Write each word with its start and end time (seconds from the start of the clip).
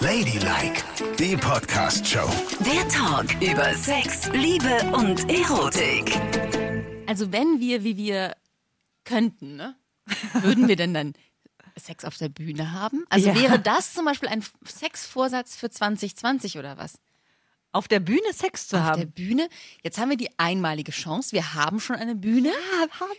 Ladylike, 0.00 0.82
die 1.18 1.36
Podcast-Show. 1.36 2.28
Der 2.64 2.88
Talk 2.88 3.26
über 3.42 3.74
Sex, 3.74 4.28
Liebe 4.32 4.82
und 4.94 5.28
Erotik. 5.30 6.18
Also 7.06 7.30
wenn 7.32 7.60
wir, 7.60 7.84
wie 7.84 7.96
wir 7.96 8.36
könnten, 9.04 9.56
ne? 9.56 9.76
würden 10.42 10.68
wir 10.68 10.76
denn 10.76 10.94
dann 10.94 11.12
Sex 11.76 12.04
auf 12.04 12.16
der 12.16 12.28
Bühne 12.28 12.72
haben? 12.72 13.04
Also 13.10 13.28
Ja. 13.28 13.34
wäre 13.34 13.58
das 13.58 13.92
zum 13.92 14.04
Beispiel 14.06 14.28
ein 14.28 14.44
Sexvorsatz 14.66 15.56
für 15.56 15.70
2020 15.70 16.58
oder 16.58 16.78
was? 16.78 16.98
Auf 17.72 17.86
der 17.86 18.00
Bühne 18.00 18.32
Sex 18.32 18.68
zu 18.68 18.76
Auf 18.76 18.82
der 18.92 19.02
haben. 19.02 19.12
Bühne. 19.12 19.48
Jetzt 19.82 19.98
haben 19.98 20.10
wir 20.10 20.16
die 20.16 20.30
einmalige 20.38 20.92
Chance. 20.92 21.32
Wir 21.32 21.54
haben 21.54 21.80
schon 21.80 21.96
eine 21.96 22.14
Bühne. 22.16 22.50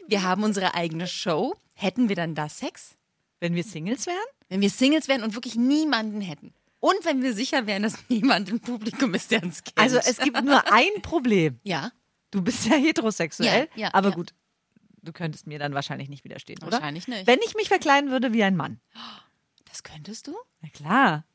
Wir 0.08 0.24
haben 0.24 0.44
unsere 0.44 0.74
eigene 0.74 1.08
Show. 1.08 1.56
Hätten 1.76 2.10
wir 2.10 2.16
dann 2.16 2.36
da 2.36 2.50
Sex? 2.50 2.96
Wenn 3.40 3.56
wir 3.56 3.64
Singles 3.64 4.08
wären? 4.08 4.18
Wenn 4.52 4.60
wir 4.60 4.70
Singles 4.70 5.08
wären 5.08 5.24
und 5.24 5.34
wirklich 5.34 5.56
niemanden 5.56 6.20
hätten. 6.20 6.54
Und 6.82 7.06
wenn 7.06 7.22
wir 7.24 7.34
sicher 7.34 7.68
wären, 7.68 7.84
dass 7.84 7.94
niemand 8.10 8.50
im 8.50 8.60
Publikum 8.60 9.14
ist, 9.14 9.32
der 9.32 9.42
uns 9.42 9.64
kennt. 9.64 9.78
Also 9.78 9.96
es 9.98 10.18
gibt 10.18 10.44
nur 10.44 10.62
ein 10.72 11.02
Problem. 11.02 11.58
ja, 11.64 11.92
Du 12.32 12.42
bist 12.42 12.66
ja 12.66 12.76
heterosexuell, 12.76 13.70
Ja, 13.76 13.84
ja, 13.84 13.94
aber 13.94 14.10
ja. 14.10 14.16
gut. 14.16 14.34
Du 15.04 15.14
könntest 15.14 15.48
mir 15.48 15.58
dann 15.58 15.74
wahrscheinlich 15.74 16.10
nicht 16.10 16.26
widerstehen, 16.26 16.60
oder? 16.64 16.74
Wahrscheinlich 16.74 17.08
nicht. 17.08 17.28
Wenn 17.28 17.40
ich 17.46 17.56
mich 17.56 17.70
verkleiden 17.70 18.12
würde 18.12 18.34
wie 18.34 18.44
ein 18.44 18.58
Mann. 18.58 18.82
das 19.70 19.84
könntest 19.84 20.28
du? 20.28 20.36
Na 20.60 20.68
klar. 20.70 21.26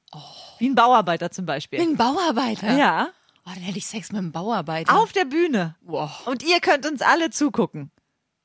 Wie 0.59 0.69
ein 0.69 0.75
Bauarbeiter 0.75 1.31
zum 1.31 1.47
Beispiel. 1.47 1.79
Mit 1.79 1.89
einem 1.89 1.97
Bauarbeiter. 1.97 2.77
Ja. 2.77 3.09
Oh, 3.47 3.51
dann 3.55 3.63
hätte 3.63 3.79
ich 3.79 3.87
Sex 3.87 4.13
mit 4.13 4.19
einem 4.19 4.33
Bauarbeiter. 4.33 4.95
Auf 4.95 5.13
der 5.13 5.25
Bühne. 5.25 5.75
Wow. 5.81 6.27
Und 6.27 6.43
ihr 6.43 6.61
könnt 6.61 6.85
uns 6.87 7.01
alle 7.01 7.31
zugucken. 7.31 7.91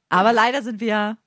Aber 0.08 0.32
leider 0.32 0.62
sind 0.64 0.80
wir 0.80 0.88
ja, 0.88 1.18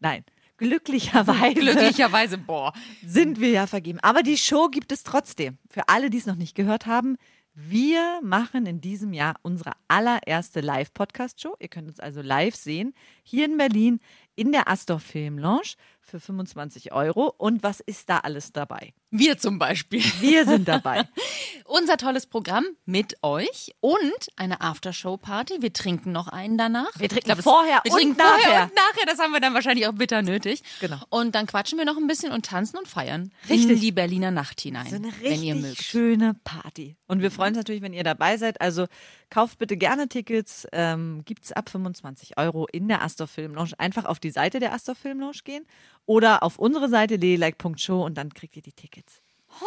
nein, 0.00 0.24
glücklicherweise 0.58 1.54
Glücklicherweise, 1.60 2.38
boah. 2.38 2.72
sind 3.04 3.40
wir 3.40 3.50
ja 3.50 3.66
vergeben. 3.66 3.98
Aber 4.02 4.22
die 4.22 4.36
Show 4.36 4.68
gibt 4.68 4.92
es 4.92 5.02
trotzdem. 5.02 5.58
Für 5.70 5.88
alle, 5.88 6.10
die 6.10 6.18
es 6.18 6.26
noch 6.26 6.36
nicht 6.36 6.54
gehört 6.54 6.86
haben, 6.86 7.16
wir 7.60 8.20
machen 8.22 8.66
in 8.66 8.80
diesem 8.80 9.12
Jahr 9.12 9.34
unsere 9.42 9.72
allererste 9.88 10.60
Live-Podcast-Show. 10.60 11.56
Ihr 11.58 11.66
könnt 11.66 11.88
uns 11.88 11.98
also 11.98 12.22
live 12.22 12.54
sehen, 12.54 12.94
hier 13.24 13.46
in 13.46 13.56
Berlin 13.56 13.98
in 14.36 14.52
der 14.52 14.68
Astor 14.68 15.00
Film 15.00 15.38
Lounge 15.38 15.74
für 16.00 16.20
25 16.20 16.92
Euro. 16.92 17.34
Und 17.36 17.64
was 17.64 17.80
ist 17.80 18.08
da 18.10 18.18
alles 18.18 18.52
dabei? 18.52 18.92
Wir 19.10 19.38
zum 19.38 19.58
Beispiel. 19.58 20.02
Wir 20.20 20.44
sind 20.44 20.68
dabei. 20.68 21.08
Unser 21.64 21.96
tolles 21.96 22.26
Programm 22.26 22.66
mit 22.84 23.16
euch 23.22 23.74
und 23.80 24.00
eine 24.36 24.60
Aftershow-Party. 24.60 25.62
Wir 25.62 25.72
trinken 25.72 26.12
noch 26.12 26.28
einen 26.28 26.58
danach. 26.58 26.90
Wir 26.98 27.08
trinken 27.08 27.24
glaub, 27.24 27.42
vorher 27.42 27.80
wir 27.84 27.92
und 27.92 27.98
trinken 27.98 28.18
nachher. 28.18 28.38
vorher 28.38 28.62
und 28.64 28.74
nachher. 28.74 29.06
Das 29.06 29.18
haben 29.18 29.32
wir 29.32 29.40
dann 29.40 29.54
wahrscheinlich 29.54 29.86
auch 29.86 29.94
bitter 29.94 30.20
nötig. 30.20 30.62
Genau. 30.80 30.98
Und 31.08 31.34
dann 31.34 31.46
quatschen 31.46 31.78
wir 31.78 31.86
noch 31.86 31.96
ein 31.96 32.06
bisschen 32.06 32.32
und 32.32 32.44
tanzen 32.44 32.76
und 32.76 32.86
feiern. 32.86 33.32
Richtig. 33.48 33.70
In 33.70 33.80
die 33.80 33.92
Berliner 33.92 34.30
Nacht 34.30 34.60
hinein. 34.60 34.88
So 34.90 34.96
eine 34.96 35.10
wenn 35.22 35.42
ihr 35.42 35.54
richtig 35.54 35.62
mögt. 35.62 35.82
schöne 35.82 36.34
Party. 36.44 36.96
Und 37.06 37.22
wir 37.22 37.30
freuen 37.30 37.50
uns 37.50 37.58
natürlich, 37.58 37.80
wenn 37.80 37.94
ihr 37.94 38.04
dabei 38.04 38.36
seid. 38.36 38.60
Also 38.60 38.88
kauft 39.30 39.58
bitte 39.58 39.78
gerne 39.78 40.08
Tickets. 40.08 40.66
Ähm, 40.72 41.22
Gibt 41.24 41.44
es 41.44 41.52
ab 41.52 41.70
25 41.70 42.36
Euro 42.36 42.66
in 42.70 42.88
der 42.88 43.02
Astor 43.02 43.26
Film 43.26 43.54
Lounge. 43.54 43.72
Einfach 43.78 44.04
auf 44.04 44.20
die 44.20 44.30
Seite 44.30 44.60
der 44.60 44.74
Astor 44.74 44.94
Film 44.94 45.20
Lounge 45.20 45.38
gehen 45.44 45.64
oder 46.08 46.42
auf 46.42 46.58
unsere 46.58 46.88
Seite 46.88 47.14
ladylike.show 47.14 48.04
und 48.04 48.14
dann 48.16 48.32
kriegt 48.32 48.56
ihr 48.56 48.62
die 48.62 48.72
Tickets. 48.72 49.20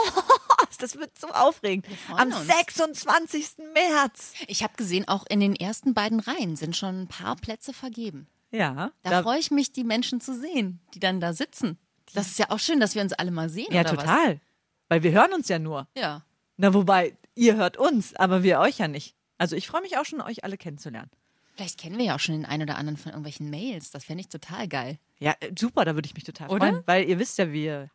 Das 0.79 0.97
wird 0.97 1.15
so 1.15 1.27
aufregend. 1.27 1.85
freuen 1.85 2.19
Am 2.19 2.27
uns. 2.29 2.47
26. 2.47 3.57
März. 3.75 4.33
Ich 4.47 4.63
habe 4.63 4.73
gesehen, 4.77 5.07
auch 5.07 5.25
in 5.29 5.39
den 5.39 5.55
ersten 5.55 5.93
beiden 5.93 6.19
Reihen 6.19 6.55
sind 6.55 6.75
schon 6.75 7.01
ein 7.03 7.07
paar 7.07 7.35
Plätze 7.35 7.71
vergeben. 7.71 8.25
Ja, 8.49 8.91
Da, 9.03 9.21
freue 9.21 9.37
ich 9.37 9.51
mich, 9.51 9.71
die 9.71 9.83
Menschen 9.83 10.21
zu 10.21 10.33
sehen, 10.33 10.79
die 10.95 10.99
dann 10.99 11.19
da 11.19 11.33
sitzen. 11.33 11.77
Das 12.15 12.27
ist 12.27 12.39
ja 12.39 12.49
auch 12.49 12.57
schön, 12.57 12.79
dass 12.79 12.95
wir 12.95 13.03
uns 13.03 13.13
alle 13.13 13.29
mal 13.29 13.47
sehen. 13.47 13.67
ja 13.71 13.81
oder 13.81 13.91
total. 13.91 14.41
Weil 14.89 15.03
wir 15.03 15.11
hören 15.11 15.33
uns 15.33 15.49
ja 15.49 15.59
nur. 15.59 15.87
Was? 15.93 16.01
Ja. 16.01 16.25
Na, 16.57 16.73
wobei, 16.73 17.15
ihr 17.35 17.57
hört 17.57 17.77
uns, 17.77 18.15
aber 18.15 18.41
wir 18.41 18.59
euch 18.59 18.79
ja 18.79 18.87
nicht. 18.87 19.15
Also 19.37 19.55
ich 19.55 19.67
freue 19.67 19.81
mich 19.81 19.99
auch 19.99 20.05
schon, 20.05 20.19
euch 20.19 20.43
alle 20.43 20.57
kennenzulernen. 20.57 21.11
Vielleicht 21.55 21.79
kennen 21.79 21.97
wir 21.97 22.05
ja 22.05 22.15
auch 22.15 22.19
schon 22.19 22.35
den 22.35 22.45
einen 22.45 22.63
oder 22.63 22.77
anderen 22.77 22.97
von 22.97 23.11
irgendwelchen 23.11 23.49
Mails. 23.49 23.91
Das 23.91 24.05
fände 24.05 24.21
ich 24.21 24.29
total 24.29 24.67
geil. 24.67 24.97
Ja, 25.19 25.35
äh, 25.39 25.51
super, 25.57 25.85
da 25.85 25.95
würde 25.95 26.07
ich 26.07 26.13
mich 26.15 26.23
total 26.23 26.49
Oder? 26.49 26.67
freuen. 26.67 26.83
Weil 26.85 27.07
ihr 27.07 27.19
wisst 27.19 27.37
ja, 27.37 27.51
wir 27.51 27.89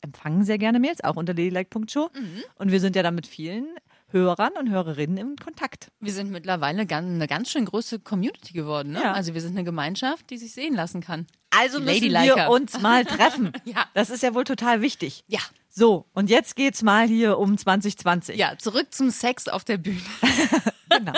empfangen 0.00 0.44
sehr 0.44 0.58
gerne 0.58 0.80
Mails, 0.80 1.02
auch 1.04 1.16
unter 1.16 1.32
ladylike.show. 1.32 2.10
Mhm. 2.14 2.42
Und 2.56 2.72
wir 2.72 2.80
sind 2.80 2.96
ja 2.96 3.02
da 3.02 3.10
mit 3.10 3.26
vielen 3.26 3.68
Hörern 4.08 4.52
und 4.58 4.68
Hörerinnen 4.70 5.16
in 5.16 5.36
Kontakt. 5.36 5.90
Wir 6.00 6.12
sind 6.12 6.30
mittlerweile 6.30 6.86
eine 6.86 7.26
ganz 7.26 7.50
schön 7.50 7.64
große 7.64 8.00
Community 8.00 8.52
geworden. 8.52 8.92
Ne? 8.92 9.00
Ja. 9.02 9.12
Also 9.12 9.34
wir 9.34 9.40
sind 9.40 9.52
eine 9.52 9.64
Gemeinschaft, 9.64 10.28
die 10.30 10.38
sich 10.38 10.52
sehen 10.52 10.74
lassen 10.74 11.00
kann. 11.00 11.26
Also 11.50 11.78
Die 11.78 11.84
müssen 11.84 12.10
wir 12.10 12.48
uns 12.50 12.80
mal 12.80 13.04
treffen. 13.04 13.52
Ja. 13.64 13.86
Das 13.94 14.10
ist 14.10 14.22
ja 14.22 14.34
wohl 14.34 14.44
total 14.44 14.82
wichtig. 14.82 15.24
Ja. 15.28 15.40
So, 15.68 16.06
und 16.12 16.28
jetzt 16.28 16.56
geht's 16.56 16.82
mal 16.82 17.06
hier 17.06 17.38
um 17.38 17.56
2020. 17.56 18.36
Ja, 18.36 18.58
zurück 18.58 18.92
zum 18.92 19.10
Sex 19.10 19.48
auf 19.48 19.64
der 19.64 19.78
Bühne. 19.78 20.00
Genau. 20.90 21.12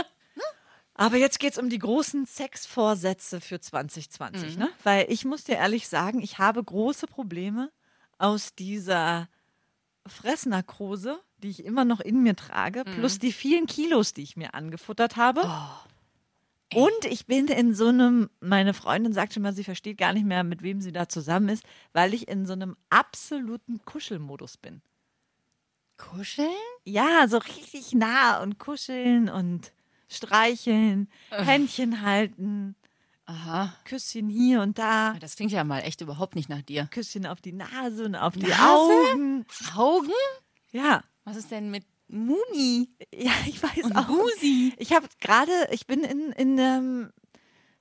Aber 0.94 1.16
jetzt 1.16 1.40
geht's 1.40 1.58
um 1.58 1.68
die 1.68 1.78
großen 1.78 2.24
Sexvorsätze 2.24 3.40
für 3.40 3.56
Mhm. 3.56 3.62
2020, 3.62 4.58
ne? 4.58 4.68
Weil 4.84 5.06
ich 5.10 5.24
muss 5.24 5.44
dir 5.44 5.56
ehrlich 5.56 5.88
sagen, 5.88 6.20
ich 6.20 6.38
habe 6.38 6.62
große 6.62 7.06
Probleme 7.06 7.72
aus 8.18 8.54
dieser 8.54 9.28
Fressnarkose, 10.06 11.18
die 11.38 11.50
ich 11.50 11.64
immer 11.64 11.84
noch 11.84 12.00
in 12.00 12.22
mir 12.22 12.36
trage, 12.36 12.84
Mhm. 12.84 12.92
plus 12.92 13.18
die 13.18 13.32
vielen 13.32 13.66
Kilos, 13.66 14.12
die 14.12 14.22
ich 14.22 14.36
mir 14.36 14.54
angefuttert 14.54 15.16
habe. 15.16 15.42
Oh, 15.44 16.78
Und 16.78 17.04
ich 17.06 17.26
bin 17.26 17.46
in 17.48 17.74
so 17.74 17.88
einem, 17.88 18.30
meine 18.40 18.74
Freundin 18.74 19.12
sagt 19.12 19.34
schon 19.34 19.42
mal, 19.42 19.52
sie 19.52 19.64
versteht 19.64 19.98
gar 19.98 20.12
nicht 20.12 20.26
mehr, 20.26 20.44
mit 20.44 20.62
wem 20.62 20.80
sie 20.80 20.92
da 20.92 21.08
zusammen 21.08 21.48
ist, 21.48 21.64
weil 21.92 22.14
ich 22.14 22.28
in 22.28 22.46
so 22.46 22.52
einem 22.52 22.76
absoluten 22.90 23.84
Kuschelmodus 23.84 24.56
bin. 24.56 24.82
Kuscheln? 25.96 26.48
Ja, 26.84 27.26
so 27.28 27.38
richtig 27.38 27.92
nah 27.92 28.42
und 28.42 28.58
kuscheln 28.58 29.28
und 29.28 29.72
streicheln, 30.14 31.08
Händchen 31.30 32.02
halten, 32.02 32.76
Aha. 33.26 33.74
Küsschen 33.84 34.28
hier 34.28 34.60
und 34.60 34.78
da, 34.78 35.14
Das 35.20 35.36
klingt 35.36 35.50
ja 35.52 35.64
mal 35.64 35.80
echt 35.80 36.00
überhaupt 36.02 36.34
nicht 36.34 36.48
nach 36.48 36.62
dir. 36.62 36.86
Küsschen 36.90 37.26
auf 37.26 37.40
die 37.40 37.52
Nase 37.52 38.04
und 38.04 38.16
auf 38.16 38.34
die 38.34 38.40
Nase? 38.46 38.62
Augen. 38.62 39.46
Augen? 39.76 40.12
Ja, 40.72 41.02
Was 41.24 41.36
ist 41.36 41.50
denn 41.50 41.70
mit 41.70 41.84
Muni? 42.08 42.90
ja, 43.14 43.32
ich 43.46 43.62
weiß 43.62 43.84
Und 43.84 43.96
auch. 43.96 44.06
Busi? 44.06 44.74
Ich 44.76 44.92
habe 44.92 45.06
gerade, 45.20 45.52
ich 45.70 45.86
bin 45.86 46.04
in, 46.04 46.32
in 46.32 46.60
einem 46.60 47.12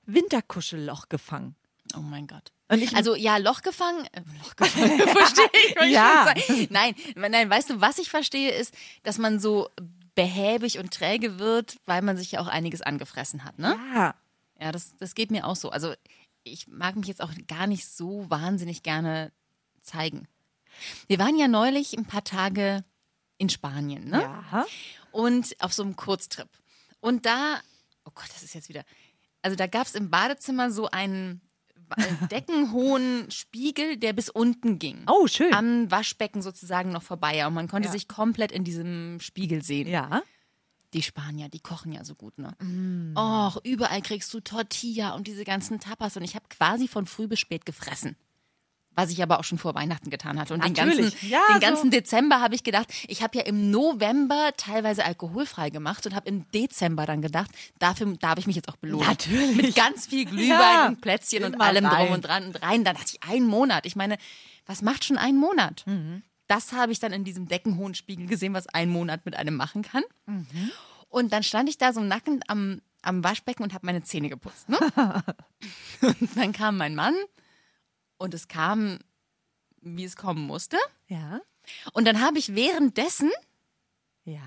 Winterkuschelloch 0.06 1.08
gefangen. 1.08 1.56
Oh 1.96 2.00
mein 2.00 2.26
Gott. 2.26 2.50
Ich, 2.72 2.96
Also 2.96 3.14
ja, 3.14 3.36
Loch 3.36 3.60
gefangen, 3.60 4.06
äh, 4.12 4.22
Loch 4.42 4.56
gefangen, 4.56 4.98
verstehe 5.08 5.50
ich. 5.84 5.90
Ja. 5.92 6.32
Nein, 6.70 6.94
nein, 7.14 7.50
weißt 7.50 7.70
du, 7.70 7.80
was 7.80 7.98
ich 7.98 8.08
verstehe, 8.08 8.50
ist, 8.52 8.74
dass 9.02 9.18
man 9.18 9.38
so 9.38 9.68
behäbig 10.14 10.78
und 10.78 10.92
träge 10.92 11.38
wird, 11.38 11.78
weil 11.86 12.02
man 12.02 12.16
sich 12.16 12.32
ja 12.32 12.40
auch 12.40 12.46
einiges 12.46 12.82
angefressen 12.82 13.44
hat, 13.44 13.58
ne? 13.58 13.76
ja, 13.94 14.14
Ja, 14.60 14.72
das, 14.72 14.96
das 14.98 15.14
geht 15.14 15.30
mir 15.30 15.46
auch 15.46 15.56
so. 15.56 15.70
Also 15.70 15.94
ich 16.44 16.68
mag 16.68 16.96
mich 16.96 17.08
jetzt 17.08 17.22
auch 17.22 17.32
gar 17.48 17.66
nicht 17.66 17.86
so 17.88 18.28
wahnsinnig 18.30 18.82
gerne 18.82 19.32
zeigen. 19.82 20.28
Wir 21.06 21.18
waren 21.18 21.36
ja 21.36 21.48
neulich 21.48 21.96
ein 21.96 22.06
paar 22.06 22.24
Tage 22.24 22.84
in 23.38 23.48
Spanien, 23.48 24.08
ne? 24.08 24.22
ja. 24.22 24.66
Und 25.12 25.56
auf 25.60 25.72
so 25.72 25.82
einem 25.82 25.96
Kurztrip. 25.96 26.48
Und 27.00 27.26
da, 27.26 27.60
oh 28.04 28.10
Gott, 28.14 28.28
das 28.28 28.42
ist 28.42 28.54
jetzt 28.54 28.68
wieder. 28.68 28.84
Also 29.42 29.56
da 29.56 29.66
gab 29.66 29.86
es 29.86 29.94
im 29.94 30.10
Badezimmer 30.10 30.70
so 30.70 30.90
einen 30.90 31.40
deckenhohen 32.30 33.30
Spiegel, 33.30 33.96
der 33.96 34.12
bis 34.12 34.28
unten 34.30 34.78
ging. 34.78 35.04
Oh, 35.08 35.26
schön. 35.26 35.52
Am 35.54 35.90
Waschbecken 35.90 36.42
sozusagen 36.42 36.90
noch 36.90 37.02
vorbei. 37.02 37.46
Und 37.46 37.54
man 37.54 37.68
konnte 37.68 37.86
Ja. 37.88 37.92
sich 37.92 38.08
komplett 38.08 38.52
in 38.52 38.64
diesem 38.64 39.18
Spiegel 39.20 39.62
sehen. 39.62 39.88
ja. 39.88 40.22
Die 40.92 41.02
Spanier, 41.02 41.48
die 41.48 41.58
kochen 41.58 41.90
ja 41.90 42.04
so 42.04 42.14
gut, 42.14 42.38
ne? 42.38 42.54
Mm. 42.60 43.16
Och, 43.18 43.58
überall 43.64 44.00
kriegst 44.00 44.32
du 44.32 44.38
Tortilla 44.38 45.16
und 45.16 45.26
diese 45.26 45.42
ganzen 45.44 45.80
Tapas. 45.80 46.16
Und 46.16 46.22
ich 46.22 46.36
habe 46.36 46.44
quasi 46.48 46.86
von 46.86 47.04
früh 47.06 47.26
bis 47.26 47.40
spät 47.40 47.66
gefressen. 47.66 48.14
Was 48.94 49.10
ich 49.10 49.22
aber 49.22 49.40
auch 49.40 49.44
schon 49.44 49.58
vor 49.58 49.74
Weihnachten 49.74 50.10
getan 50.10 50.38
hatte. 50.38 50.54
Und 50.54 50.64
den 50.64 50.74
ganzen. 50.74 51.12
Ja, 51.22 51.40
den 51.48 51.54
so. 51.54 51.60
ganzen 51.60 51.90
Dezember 51.90 52.40
habe 52.40 52.54
ich 52.54 52.62
gedacht, 52.62 52.86
ich 53.08 53.22
habe 53.22 53.38
ja 53.38 53.44
im 53.44 53.70
November 53.70 54.50
teilweise 54.56 55.04
alkoholfrei 55.04 55.70
gemacht 55.70 56.06
und 56.06 56.14
habe 56.14 56.28
im 56.28 56.50
Dezember 56.52 57.06
dann 57.06 57.22
gedacht, 57.22 57.50
dafür 57.78 58.06
darf 58.18 58.38
ich 58.38 58.46
mich 58.46 58.56
jetzt 58.56 58.68
auch 58.68 58.76
belohnen. 58.76 59.06
Natürlich. 59.06 59.56
Mit 59.56 59.74
ganz 59.74 60.06
viel 60.06 60.24
Glühwein 60.24 60.48
Ja, 60.48 60.86
und 60.86 61.00
Plätzchen 61.00 61.44
und 61.44 61.60
allem 61.60 61.86
rein. 61.86 62.06
drum 62.06 62.14
und 62.14 62.24
dran 62.24 62.46
und 62.46 62.62
rein. 62.62 62.84
Dann 62.84 62.94
dachte 62.94 63.12
ich, 63.14 63.28
ein 63.28 63.44
Monat. 63.44 63.86
Ich 63.86 63.96
meine, 63.96 64.16
was 64.66 64.82
macht 64.82 65.04
schon 65.04 65.18
ein 65.18 65.36
Monat? 65.36 65.82
Mhm. 65.86 66.22
Das 66.46 66.72
habe 66.72 66.92
ich 66.92 67.00
dann 67.00 67.12
in 67.12 67.24
diesem 67.24 67.48
deckenhohen 67.48 67.94
Spiegel 67.94 68.26
gesehen, 68.26 68.54
was 68.54 68.68
ein 68.68 68.90
Monat 68.90 69.24
mit 69.24 69.34
einem 69.36 69.56
machen 69.56 69.82
kann. 69.82 70.02
Mhm. 70.26 70.70
Und 71.08 71.32
dann 71.32 71.42
stand 71.42 71.68
ich 71.68 71.78
da 71.78 71.92
so 71.92 72.00
nackend 72.00 72.48
am, 72.50 72.80
am 73.02 73.24
Waschbecken 73.24 73.62
und 73.62 73.72
habe 73.72 73.86
meine 73.86 74.02
Zähne 74.02 74.28
geputzt. 74.28 74.68
Ne? 74.68 74.78
und 76.02 76.36
dann 76.36 76.52
kam 76.52 76.76
mein 76.76 76.94
Mann 76.94 77.14
und 78.18 78.34
es 78.34 78.48
kam, 78.48 78.98
wie 79.80 80.04
es 80.04 80.16
kommen 80.16 80.46
musste. 80.46 80.76
Ja. 81.08 81.40
Und 81.92 82.06
dann 82.06 82.20
habe 82.20 82.38
ich 82.38 82.54
währenddessen, 82.54 83.30
Ja. 84.24 84.40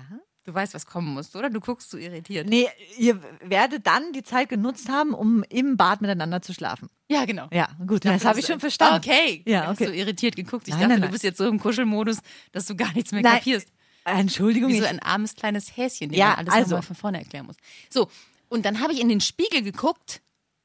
Du 0.44 0.54
weißt, 0.54 0.72
was 0.72 0.86
kommen 0.86 1.12
muss, 1.12 1.36
oder? 1.36 1.50
Du 1.50 1.60
guckst 1.60 1.90
so 1.90 1.98
irritiert. 1.98 2.48
Nee, 2.48 2.68
ihr 2.96 3.20
werdet 3.42 3.86
dann 3.86 4.14
die 4.14 4.22
Zeit 4.22 4.48
genutzt 4.48 4.88
haben, 4.88 5.12
um 5.12 5.42
im 5.50 5.76
Bad 5.76 6.00
miteinander 6.00 6.40
zu 6.40 6.54
schlafen. 6.54 6.88
Ja, 7.10 7.26
genau. 7.26 7.48
Ja, 7.52 7.68
gut, 7.86 8.06
das 8.06 8.24
habe 8.24 8.40
ich 8.40 8.46
schon 8.46 8.58
verstanden. 8.58 8.96
Okay. 9.06 9.42
Ja, 9.44 9.60
Ich 9.60 9.66
hab 9.66 9.74
okay. 9.74 9.86
so 9.88 9.92
irritiert 9.92 10.36
geguckt. 10.36 10.66
Ich 10.66 10.72
Nein, 10.72 10.80
dachte, 10.84 10.92
nein, 10.92 11.00
du 11.02 11.06
nein. 11.08 11.10
bist 11.12 11.22
jetzt 11.24 11.36
so 11.36 11.46
im 11.46 11.60
Kuschelmodus, 11.60 12.20
dass 12.52 12.64
du 12.64 12.74
gar 12.76 12.94
nichts 12.94 13.12
mehr 13.12 13.20
Nein, 13.20 13.34
kapierst. 13.34 13.68
Entschuldigung, 14.04 14.70
Wie 14.70 14.78
so 14.80 14.86
ein 14.86 15.00
armes 15.00 15.34
kleines 15.34 15.76
Häschen, 15.76 16.08
dem 16.08 16.18
Ja, 16.18 16.28
man 16.28 16.38
alles 16.38 16.54
also. 16.54 16.70
nochmal 16.76 16.82
von 16.82 16.96
vorne 16.96 17.18
erklären 17.18 17.44
muss. 17.44 17.56
So, 17.90 18.08
und 18.48 18.64
dann 18.64 18.80
habe 18.80 18.94
ich 18.94 19.00
in 19.00 19.10
den 19.10 19.20
Spiegel 19.20 19.60
geguckt 19.62 20.22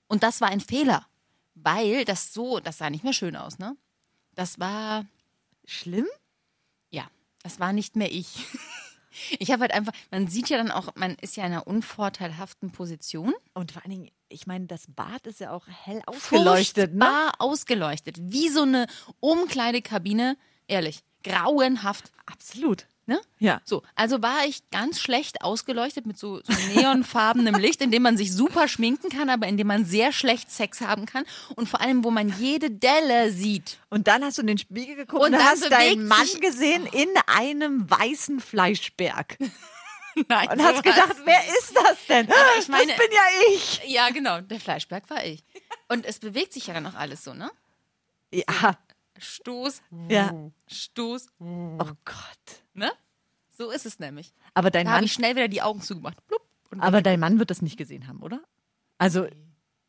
und 0.08 0.24
das 0.24 0.40
war 0.40 0.48
ein 0.48 0.62
Fehler. 0.62 1.06
Weil 1.56 2.06
das 2.06 2.34
so, 2.34 2.60
das 2.60 2.78
sah 2.78 2.90
nicht 2.90 3.04
mehr 3.04 3.14
schön 3.14 3.36
aus, 3.36 3.60
ne? 3.60 3.76
Das 4.36 4.60
war, 4.60 5.06
schlimm? 5.66 6.08
ja, 6.90 7.08
das 7.44 7.60
war 7.60 7.74
nicht 7.74 7.96
mehr 7.96 8.12
ich. 8.12 8.46
Ich 9.38 9.52
habe 9.52 9.62
halt 9.62 9.74
einfach, 9.74 9.94
man 10.10 10.28
sieht 10.28 10.50
ja 10.50 10.58
dann 10.58 10.72
auch, 10.72 10.96
man 10.96 11.16
ist 11.22 11.36
ja 11.36 11.46
in 11.46 11.52
einer 11.52 11.68
unvorteilhaften 11.68 12.72
Position. 12.72 13.32
Und 13.54 13.72
vor 13.72 13.84
allen 13.84 13.92
Dingen, 13.92 14.12
ich 14.28 14.48
meine, 14.48 14.66
das 14.66 14.88
Bad 14.88 15.28
ist 15.28 15.40
ja 15.40 15.52
auch 15.52 15.68
hell 15.68 16.02
ausgeleuchtet, 16.08 16.96
ne? 16.96 17.06
Furchtbar 17.06 17.34
ausgeleuchtet. 17.38 18.18
Wie 18.20 18.50
so 18.50 18.64
eine 18.64 18.88
Umkleidekabine. 19.20 20.36
Ehrlich, 20.68 21.04
grauenhaft. 21.24 22.12
Absolut. 22.26 22.88
Ne? 23.06 23.20
Ja. 23.38 23.60
So, 23.66 23.84
also 23.96 24.22
war 24.22 24.46
ich 24.46 24.62
ganz 24.72 24.98
schlecht 25.02 25.42
ausgeleuchtet 25.42 26.06
mit 26.06 26.18
so, 26.18 26.40
so 26.42 26.54
neonfarbenem 26.74 27.56
Licht, 27.56 27.82
in 27.82 27.92
dem 27.92 28.02
man 28.02 28.16
sich 28.16 28.34
super 28.34 28.70
schminken 28.70 29.10
kann, 29.10 29.30
aber 29.30 29.46
in 29.48 29.58
dem 29.58 29.68
man 29.68 29.84
sehr 29.84 30.14
schlecht 30.14 30.50
Sex 30.50 30.80
haben 30.80 31.06
kann 31.06 31.26
und 31.58 31.68
vor 31.68 31.82
allem, 31.82 32.06
wo 32.06 32.12
man 32.12 32.34
jede 32.40 32.72
Delle 32.72 33.32
sieht. 33.34 33.78
Und 33.90 34.08
dann 34.08 34.24
hast 34.24 34.38
du 34.38 34.42
in 34.42 34.48
den 34.48 34.58
Spiegel 34.58 34.96
geguckt 34.96 35.22
Und 35.22 35.34
und, 35.34 35.44
hast 35.44 35.70
deinen 35.70 36.08
Mann 36.08 36.28
gesehen 36.40 36.86
in 36.86 37.10
einem 37.28 37.90
weißen 37.90 38.40
Fleischberg. 38.40 39.38
Nein, 40.30 40.50
Und 40.52 40.64
hast 40.64 40.84
gedacht, 40.84 41.16
wer 41.26 41.40
ist 41.60 41.76
das 41.76 42.06
denn? 42.08 42.30
ich 42.60 42.68
meine- 42.70 42.88
das 42.88 42.98
bin 42.98 43.08
ja 43.12 43.54
ich. 43.56 43.82
Ja, 43.88 44.10
genau, 44.12 44.40
der 44.40 44.60
Fleischberg 44.62 45.10
war 45.10 45.26
ich. 45.26 45.44
Und 45.90 46.06
es 46.06 46.20
bewegt 46.20 46.54
sich 46.54 46.68
ja 46.68 46.74
dann 46.74 46.88
auch 46.88 46.94
alles 46.96 47.24
so, 47.24 47.34
ne? 47.34 47.52
Ja. 48.32 48.78
Stoß, 49.18 49.82
Ja. 50.10 50.34
Stoß, 50.68 51.28
Oh 51.40 51.78
Gott. 52.06 52.64
ne? 52.74 52.92
So 53.52 53.70
ist 53.70 53.86
es 53.86 54.00
nämlich. 54.00 54.34
Aber 54.56 54.72
dein 54.72 54.86
Da 54.86 54.92
habe 54.92 54.98
Mann, 55.00 55.06
ich 55.06 55.14
schnell 55.14 55.36
wieder 55.36 55.48
die 55.48 55.62
Augen 55.62 55.82
zugemacht. 55.82 56.26
Blub, 56.28 56.42
aber 56.80 57.02
dein 57.02 57.20
Mann 57.20 57.38
wird 57.40 57.52
das 57.52 57.62
nicht 57.62 57.78
gesehen 57.78 58.08
haben, 58.08 58.22
oder? 58.24 58.42
Also, 58.98 59.28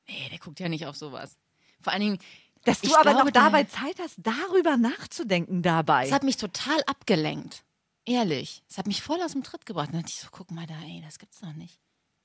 nee, 0.07 0.29
der 0.31 0.39
guckt 0.39 0.61
ja 0.61 0.69
nicht 0.69 0.87
auf 0.87 0.97
sowas. 0.97 1.39
Vor 1.81 1.93
allen 1.93 2.03
Dingen, 2.03 2.19
dass 2.65 2.81
du 2.83 2.95
aber 2.95 3.13
glaube, 3.13 3.25
noch 3.27 3.31
dabei 3.31 3.65
Zeit 3.65 3.99
hast, 3.99 4.17
darüber 4.19 4.77
nachzudenken 4.77 5.63
dabei. 5.63 6.07
Es 6.07 6.13
hat 6.13 6.23
mich 6.25 6.37
total 6.37 6.83
abgelenkt. 6.87 7.65
Ehrlich. 8.07 8.63
Es 8.69 8.77
hat 8.77 8.87
mich 8.87 9.03
voll 9.03 9.21
aus 9.23 9.33
dem 9.33 9.43
Tritt 9.43 9.65
gebracht. 9.65 9.89
Dann 9.93 10.01
dachte 10.03 10.13
ich 10.15 10.21
so, 10.21 10.29
guck 10.31 10.51
mal 10.51 10.67
da, 10.67 10.75
ey, 10.83 11.03
das 11.05 11.19
gibt's 11.19 11.41
doch 11.41 11.53
nicht. 11.55 11.81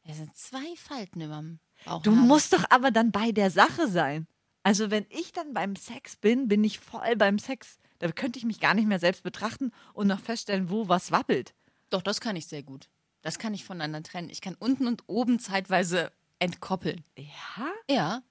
Da 0.06 0.14
sind 0.14 0.36
zwei 0.36 0.76
Falten 0.76 1.22
überm 1.22 1.60
Bauch. 1.86 2.02
Du 2.02 2.12
musst 2.12 2.52
doch 2.52 2.66
aber 2.70 2.92
dann 2.92 3.12
bei 3.12 3.32
der 3.32 3.52
Sache 3.52 3.88
sein. 3.88 4.28
Also 4.64 4.92
wenn 4.92 5.06
ich 5.10 5.32
dann 5.32 5.54
beim 5.54 5.76
Sex 5.76 6.16
bin, 6.16 6.48
bin 6.48 6.64
ich 6.64 6.80
voll 6.80 7.16
beim 7.16 7.40
Sex. 7.40 7.78
Da 8.00 8.12
könnte 8.12 8.40
ich 8.40 8.46
mich 8.46 8.60
gar 8.60 8.74
nicht 8.74 8.88
mehr 8.88 9.00
selbst 9.00 9.24
betrachten 9.24 9.72
und 9.94 10.08
noch 10.08 10.20
feststellen, 10.20 10.70
wo 10.70 10.88
was 10.88 11.12
wabbelt. 11.12 11.54
Doch, 11.90 12.02
das 12.02 12.22
kann 12.22 12.36
ich 12.36 12.48
sehr 12.48 12.64
gut. 12.64 12.90
Das 13.22 13.40
kann 13.40 13.54
ich 13.54 13.66
voneinander 13.66 14.04
trennen. 14.04 14.30
Ich 14.30 14.42
kann 14.42 14.56
unten 14.60 14.88
und 14.88 15.04
oben 15.08 15.40
zeitweise 15.40 16.12
entkoppeln. 16.40 17.04
Ja? 17.18 17.72
Ja. 17.90 18.24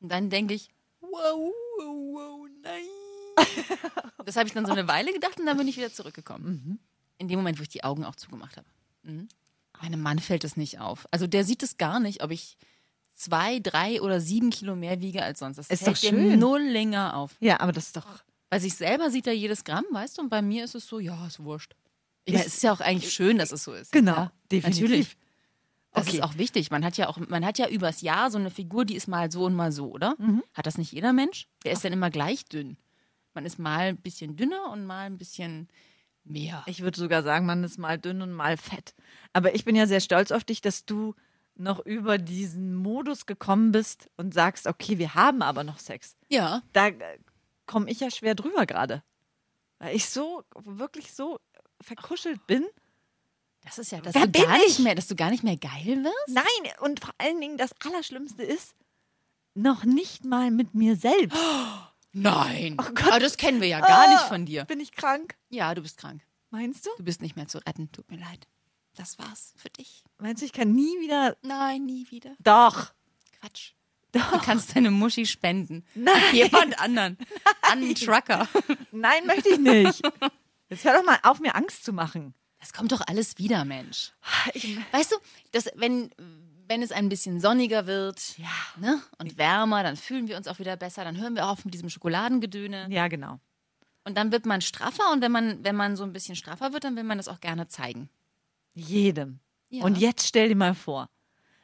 Und 0.00 0.10
dann 0.10 0.30
denke 0.30 0.54
ich, 0.54 0.70
wow, 1.00 1.52
wow, 1.78 2.14
wow, 2.14 2.48
nein. 2.62 2.84
das 4.24 4.36
habe 4.36 4.48
ich 4.48 4.54
dann 4.54 4.66
so 4.66 4.72
eine 4.72 4.88
Weile 4.88 5.12
gedacht 5.12 5.38
und 5.38 5.46
dann 5.46 5.56
bin 5.56 5.68
ich 5.68 5.76
wieder 5.76 5.92
zurückgekommen. 5.92 6.80
In 7.18 7.28
dem 7.28 7.38
Moment, 7.38 7.58
wo 7.58 7.62
ich 7.62 7.68
die 7.68 7.84
Augen 7.84 8.04
auch 8.04 8.16
zugemacht 8.16 8.56
habe. 8.56 8.66
Mhm. 9.02 9.28
Meinem 9.82 10.00
Mann 10.00 10.18
fällt 10.18 10.44
es 10.44 10.56
nicht 10.56 10.80
auf. 10.80 11.06
Also 11.10 11.26
der 11.26 11.44
sieht 11.44 11.62
es 11.62 11.78
gar 11.78 12.00
nicht, 12.00 12.22
ob 12.22 12.30
ich 12.30 12.56
zwei, 13.20 13.58
drei 13.60 14.00
oder 14.00 14.20
sieben 14.20 14.50
Kilo 14.50 14.74
mehr 14.76 15.00
wiege 15.00 15.22
als 15.22 15.38
sonst. 15.40 15.56
Das 15.58 15.68
Ist 15.68 15.84
fällt 15.84 15.96
doch 15.96 16.00
schön. 16.10 16.38
null 16.38 16.62
länger 16.62 17.16
auf. 17.16 17.36
Ja, 17.40 17.60
aber 17.60 17.72
das 17.72 17.86
ist 17.86 17.96
doch. 17.96 18.06
Bei 18.48 18.58
sich 18.58 18.74
selber 18.74 19.10
sieht 19.10 19.26
er 19.26 19.32
jedes 19.34 19.62
Gramm, 19.64 19.84
weißt 19.90 20.18
du, 20.18 20.22
und 20.22 20.28
bei 20.28 20.42
mir 20.42 20.64
ist 20.64 20.74
es 20.74 20.86
so, 20.88 20.98
ja, 20.98 21.26
ist 21.26 21.40
wurscht. 21.40 21.74
Ja, 22.26 22.40
Ist- 22.40 22.46
es 22.46 22.54
ist 22.54 22.62
ja 22.62 22.72
auch 22.72 22.80
eigentlich 22.80 23.12
schön, 23.12 23.38
dass 23.38 23.52
es 23.52 23.62
so 23.64 23.72
ist. 23.74 23.92
Genau, 23.92 24.12
ja, 24.14 24.32
definitiv. 24.50 24.82
Natürlich. 24.82 25.16
Das 25.92 26.06
Okay. 26.06 26.16
ist 26.18 26.22
auch 26.22 26.38
wichtig. 26.38 26.70
Man 26.70 26.84
hat 26.84 26.96
ja 26.96 27.08
auch, 27.08 27.18
man 27.18 27.44
hat 27.44 27.58
ja 27.58 27.68
übers 27.68 28.00
Jahr 28.00 28.30
so 28.30 28.38
eine 28.38 28.50
Figur, 28.50 28.84
die 28.84 28.94
ist 28.94 29.08
mal 29.08 29.30
so 29.30 29.44
und 29.44 29.54
mal 29.54 29.72
so, 29.72 29.90
oder? 29.90 30.14
Mhm. 30.18 30.42
Hat 30.54 30.66
das 30.66 30.78
nicht 30.78 30.92
jeder 30.92 31.12
Mensch? 31.12 31.48
Der 31.64 31.72
ist 31.72 31.84
dann 31.84 31.92
immer 31.92 32.10
gleich 32.10 32.44
dünn. 32.44 32.76
Man 33.34 33.44
ist 33.44 33.58
mal 33.58 33.88
ein 33.88 33.96
bisschen 33.96 34.36
dünner 34.36 34.70
und 34.72 34.84
mal 34.86 35.06
ein 35.06 35.18
bisschen 35.18 35.68
mehr. 36.24 36.62
Ich 36.66 36.82
würde 36.82 36.98
sogar 36.98 37.22
sagen, 37.22 37.44
man 37.46 37.64
ist 37.64 37.78
mal 37.78 37.98
dünn 37.98 38.22
und 38.22 38.32
mal 38.32 38.56
fett. 38.56 38.94
Aber 39.32 39.54
ich 39.54 39.64
bin 39.64 39.74
ja 39.76 39.86
sehr 39.86 40.00
stolz 40.00 40.30
auf 40.30 40.44
dich, 40.44 40.60
dass 40.60 40.84
du 40.84 41.14
noch 41.54 41.78
über 41.84 42.18
diesen 42.18 42.74
Modus 42.74 43.26
gekommen 43.26 43.72
bist 43.72 44.08
und 44.16 44.32
sagst, 44.32 44.66
okay, 44.66 44.98
wir 44.98 45.14
haben 45.14 45.42
aber 45.42 45.64
noch 45.64 45.78
Sex. 45.78 46.16
Ja. 46.28 46.62
Da 46.72 46.90
komme 47.66 47.90
ich 47.90 48.00
ja 48.00 48.10
schwer 48.10 48.34
drüber 48.34 48.66
gerade. 48.66 49.02
Weil 49.78 49.94
ich 49.96 50.08
so, 50.08 50.42
wirklich 50.64 51.12
so 51.14 51.38
verkuschelt 51.80 52.46
bin. 52.46 52.66
Das 53.62 53.78
ist 53.78 53.92
ja, 53.92 54.00
dass 54.00 54.14
Wer 54.14 54.26
du 54.26 54.40
gar 54.42 54.56
nicht 54.58 54.68
ich? 54.70 54.78
mehr, 54.78 54.94
dass 54.94 55.06
du 55.08 55.14
gar 55.16 55.30
nicht 55.30 55.42
mehr 55.44 55.56
geil 55.56 56.02
wirst. 56.02 56.28
Nein, 56.28 56.72
und 56.80 57.00
vor 57.00 57.14
allen 57.18 57.40
Dingen 57.40 57.58
das 57.58 57.70
Allerschlimmste 57.84 58.42
ist, 58.42 58.74
noch 59.54 59.84
nicht 59.84 60.24
mal 60.24 60.50
mit 60.50 60.74
mir 60.74 60.96
selbst. 60.96 61.36
Nein. 62.12 62.76
Oh 62.80 62.84
Gott. 62.94 63.08
Aber 63.08 63.20
das 63.20 63.36
kennen 63.36 63.60
wir 63.60 63.68
ja 63.68 63.80
gar 63.80 64.06
Ah, 64.08 64.10
nicht 64.14 64.22
von 64.22 64.46
dir. 64.46 64.64
Bin 64.64 64.80
ich 64.80 64.92
krank? 64.92 65.36
Ja, 65.50 65.74
du 65.74 65.82
bist 65.82 65.98
krank. 65.98 66.22
Meinst 66.50 66.86
du? 66.86 66.90
Du 66.96 67.04
bist 67.04 67.20
nicht 67.22 67.36
mehr 67.36 67.46
zu 67.48 67.58
retten. 67.58 67.92
Tut 67.92 68.10
mir 68.10 68.18
leid. 68.18 68.48
Das 69.00 69.18
war's 69.18 69.54
für 69.56 69.70
dich. 69.70 70.04
Meinst 70.18 70.42
du, 70.42 70.46
ich 70.46 70.52
kann 70.52 70.72
nie 70.72 71.00
wieder. 71.00 71.34
Nein, 71.40 71.86
nie 71.86 72.10
wieder. 72.10 72.32
Doch. 72.38 72.92
Quatsch. 73.40 73.72
Doch. 74.12 74.32
Du 74.32 74.38
kannst 74.40 74.76
deine 74.76 74.90
Muschi 74.90 75.24
spenden. 75.24 75.86
Nein. 75.94 76.22
Jemand 76.34 76.78
anderen. 76.78 77.16
An 77.62 77.78
einen 77.78 77.94
Trucker. 77.94 78.46
Nein, 78.92 79.24
möchte 79.26 79.48
ich 79.48 79.58
nicht. 79.58 80.02
Jetzt 80.68 80.84
hör 80.84 80.92
doch 80.92 81.04
mal 81.06 81.18
auf, 81.22 81.40
mir 81.40 81.54
Angst 81.54 81.82
zu 81.82 81.94
machen. 81.94 82.34
Das 82.58 82.74
kommt 82.74 82.92
doch 82.92 83.00
alles 83.06 83.38
wieder, 83.38 83.64
Mensch. 83.64 84.12
Weißt 84.92 85.12
du, 85.12 85.16
dass, 85.52 85.70
wenn, 85.76 86.10
wenn 86.68 86.82
es 86.82 86.92
ein 86.92 87.08
bisschen 87.08 87.40
sonniger 87.40 87.86
wird 87.86 88.36
ja. 88.36 88.50
ne, 88.76 89.00
und 89.16 89.38
wärmer, 89.38 89.82
dann 89.82 89.96
fühlen 89.96 90.28
wir 90.28 90.36
uns 90.36 90.46
auch 90.46 90.58
wieder 90.58 90.76
besser. 90.76 91.04
Dann 91.04 91.16
hören 91.16 91.36
wir 91.36 91.48
auf 91.48 91.64
mit 91.64 91.72
diesem 91.72 91.88
Schokoladengedöne. 91.88 92.88
Ja, 92.90 93.08
genau. 93.08 93.40
Und 94.04 94.18
dann 94.18 94.30
wird 94.30 94.44
man 94.44 94.60
straffer. 94.60 95.10
Und 95.10 95.22
wenn 95.22 95.32
man, 95.32 95.64
wenn 95.64 95.74
man 95.74 95.96
so 95.96 96.04
ein 96.04 96.12
bisschen 96.12 96.36
straffer 96.36 96.74
wird, 96.74 96.84
dann 96.84 96.96
will 96.96 97.04
man 97.04 97.16
das 97.16 97.28
auch 97.28 97.40
gerne 97.40 97.66
zeigen. 97.66 98.10
Jedem. 98.74 99.40
Ja. 99.68 99.84
Und 99.84 99.98
jetzt 99.98 100.26
stell 100.26 100.48
dir 100.48 100.56
mal 100.56 100.74
vor, 100.74 101.08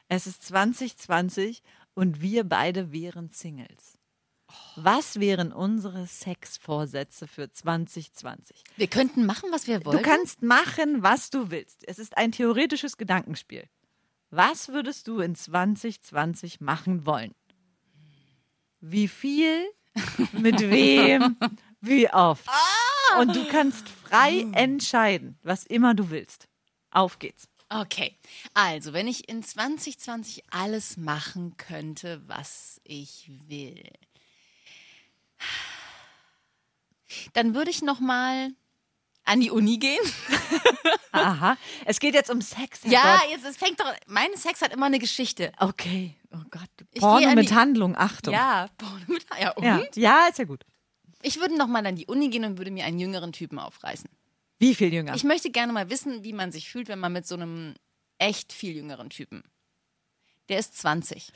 es 0.09 0.27
ist 0.27 0.45
2020 0.45 1.63
und 1.95 2.21
wir 2.21 2.45
beide 2.45 2.93
wären 2.93 3.31
Singles. 3.31 3.99
Was 4.77 5.19
wären 5.19 5.53
unsere 5.53 6.07
Sexvorsätze 6.07 7.27
für 7.27 7.51
2020? 7.51 8.63
Wir 8.77 8.87
könnten 8.87 9.27
machen, 9.27 9.51
was 9.51 9.67
wir 9.67 9.85
wollen. 9.85 9.97
Du 9.99 10.03
kannst 10.03 10.43
machen, 10.43 11.03
was 11.03 11.31
du 11.31 11.51
willst. 11.51 11.87
Es 11.89 11.99
ist 11.99 12.17
ein 12.17 12.33
theoretisches 12.33 12.97
Gedankenspiel. 12.97 13.65
Was 14.31 14.69
würdest 14.69 15.09
du 15.09 15.21
in 15.21 15.35
2020 15.35 16.61
machen 16.61 17.07
wollen? 17.07 17.35
Wie 18.81 19.09
viel? 19.09 19.67
Mit 20.33 20.61
wem? 20.61 21.37
Wie 21.81 22.09
oft? 22.11 22.47
Und 23.19 23.35
du 23.35 23.49
kannst 23.49 23.89
frei 23.89 24.47
entscheiden, 24.53 25.39
was 25.43 25.65
immer 25.65 25.95
du 25.95 26.11
willst. 26.11 26.49
Auf 26.97 27.19
geht's. 27.19 27.47
Okay, 27.69 28.17
also 28.55 28.93
wenn 28.93 29.07
ich 29.09 29.29
in 29.29 29.43
2020 29.43 30.45
alles 30.51 30.97
machen 30.97 31.57
könnte, 31.57 32.23
was 32.27 32.81
ich 32.85 33.31
will, 33.49 33.83
dann 37.33 37.55
würde 37.55 37.71
ich 37.71 37.83
noch 37.83 38.01
mal 38.01 38.51
an 39.25 39.41
die 39.41 39.51
Uni 39.51 39.79
gehen. 39.79 40.01
Aha. 41.13 41.57
Es 41.85 41.99
geht 41.99 42.15
jetzt 42.15 42.31
um 42.31 42.41
Sex. 42.41 42.85
Herr 42.85 42.93
Ja, 42.93 43.19
Gott. 43.21 43.31
jetzt 43.31 43.45
es 43.45 43.57
fängt 43.57 43.81
doch. 43.81 43.93
Mein 44.07 44.35
Sex 44.37 44.63
hat 44.63 44.73
immer 44.73 44.87
eine 44.87 44.99
Geschichte. 44.99 45.53
Okay. 45.59 46.15
Oh 46.33 46.43
Gott. 46.51 46.69
Porno 46.99 47.35
mit 47.35 47.51
die- 47.51 47.55
Handlung. 47.55 47.97
Achtung. 47.97 48.33
Ja, 48.33 48.69
Porno 48.79 49.05
mit- 49.09 49.27
ja, 49.41 49.51
und? 49.53 49.65
Ja. 49.65 49.83
ja, 49.97 50.27
ist 50.29 50.39
ja 50.39 50.45
gut. 50.45 50.65
Ich 51.23 51.41
würde 51.41 51.57
noch 51.57 51.67
mal 51.67 51.85
an 51.85 51.97
die 51.97 52.07
Uni 52.07 52.29
gehen 52.29 52.45
und 52.45 52.59
würde 52.59 52.71
mir 52.71 52.85
einen 52.85 52.99
jüngeren 53.01 53.33
Typen 53.33 53.59
aufreißen. 53.59 54.09
Wie 54.59 54.75
viel 54.75 54.93
jünger? 54.93 55.15
Ich 55.15 55.25
möchte 55.25 55.51
gerne 55.51 55.73
mal 55.73 55.91
wissen, 55.91 56.25
wie 56.25 56.33
man 56.33 56.53
sich 56.53 56.69
fühlt, 56.71 56.89
wenn 56.89 56.99
man 56.99 57.13
mit 57.13 57.27
so 57.27 57.35
einem 57.35 57.75
echt 58.19 58.53
viel 58.53 58.75
jüngeren 58.77 59.11
Typen. 59.11 59.43
Der 60.49 60.59
ist 60.59 60.77
20. 60.79 61.33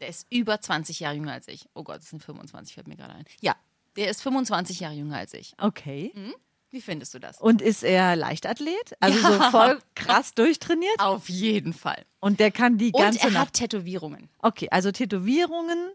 Der 0.00 0.08
ist 0.08 0.26
über 0.30 0.60
20 0.60 1.00
Jahre 1.00 1.16
jünger 1.16 1.32
als 1.32 1.48
ich. 1.48 1.66
Oh 1.74 1.82
Gott, 1.82 1.96
das 1.98 2.10
sind 2.10 2.22
25, 2.22 2.74
fällt 2.74 2.86
mir 2.88 2.96
gerade 2.96 3.14
ein. 3.14 3.24
Ja, 3.40 3.56
der 3.96 4.08
ist 4.08 4.22
25 4.22 4.80
Jahre 4.80 4.94
jünger 4.94 5.16
als 5.16 5.34
ich. 5.34 5.54
okay. 5.58 6.12
Wie 6.70 6.80
findest 6.80 7.12
du 7.12 7.18
das? 7.18 7.38
Und 7.38 7.60
ist 7.60 7.82
er 7.82 8.16
Leichtathlet? 8.16 8.96
Also 8.98 9.18
Ja. 9.18 9.28
so 9.44 9.50
voll 9.50 9.78
krass 9.94 10.32
durchtrainiert? 10.32 10.98
Auf 11.00 11.28
jeden 11.28 11.74
Fall. 11.74 12.02
Und 12.18 12.40
der 12.40 12.50
kann 12.50 12.78
die 12.78 12.92
Und 12.92 12.98
ganze 13.02 13.26
er 13.26 13.30
Nacht. 13.32 13.48
hat 13.48 13.52
Tätowierungen. 13.52 14.30
Okay, 14.38 14.68
also 14.70 14.90
Tätowierungen, 14.90 15.90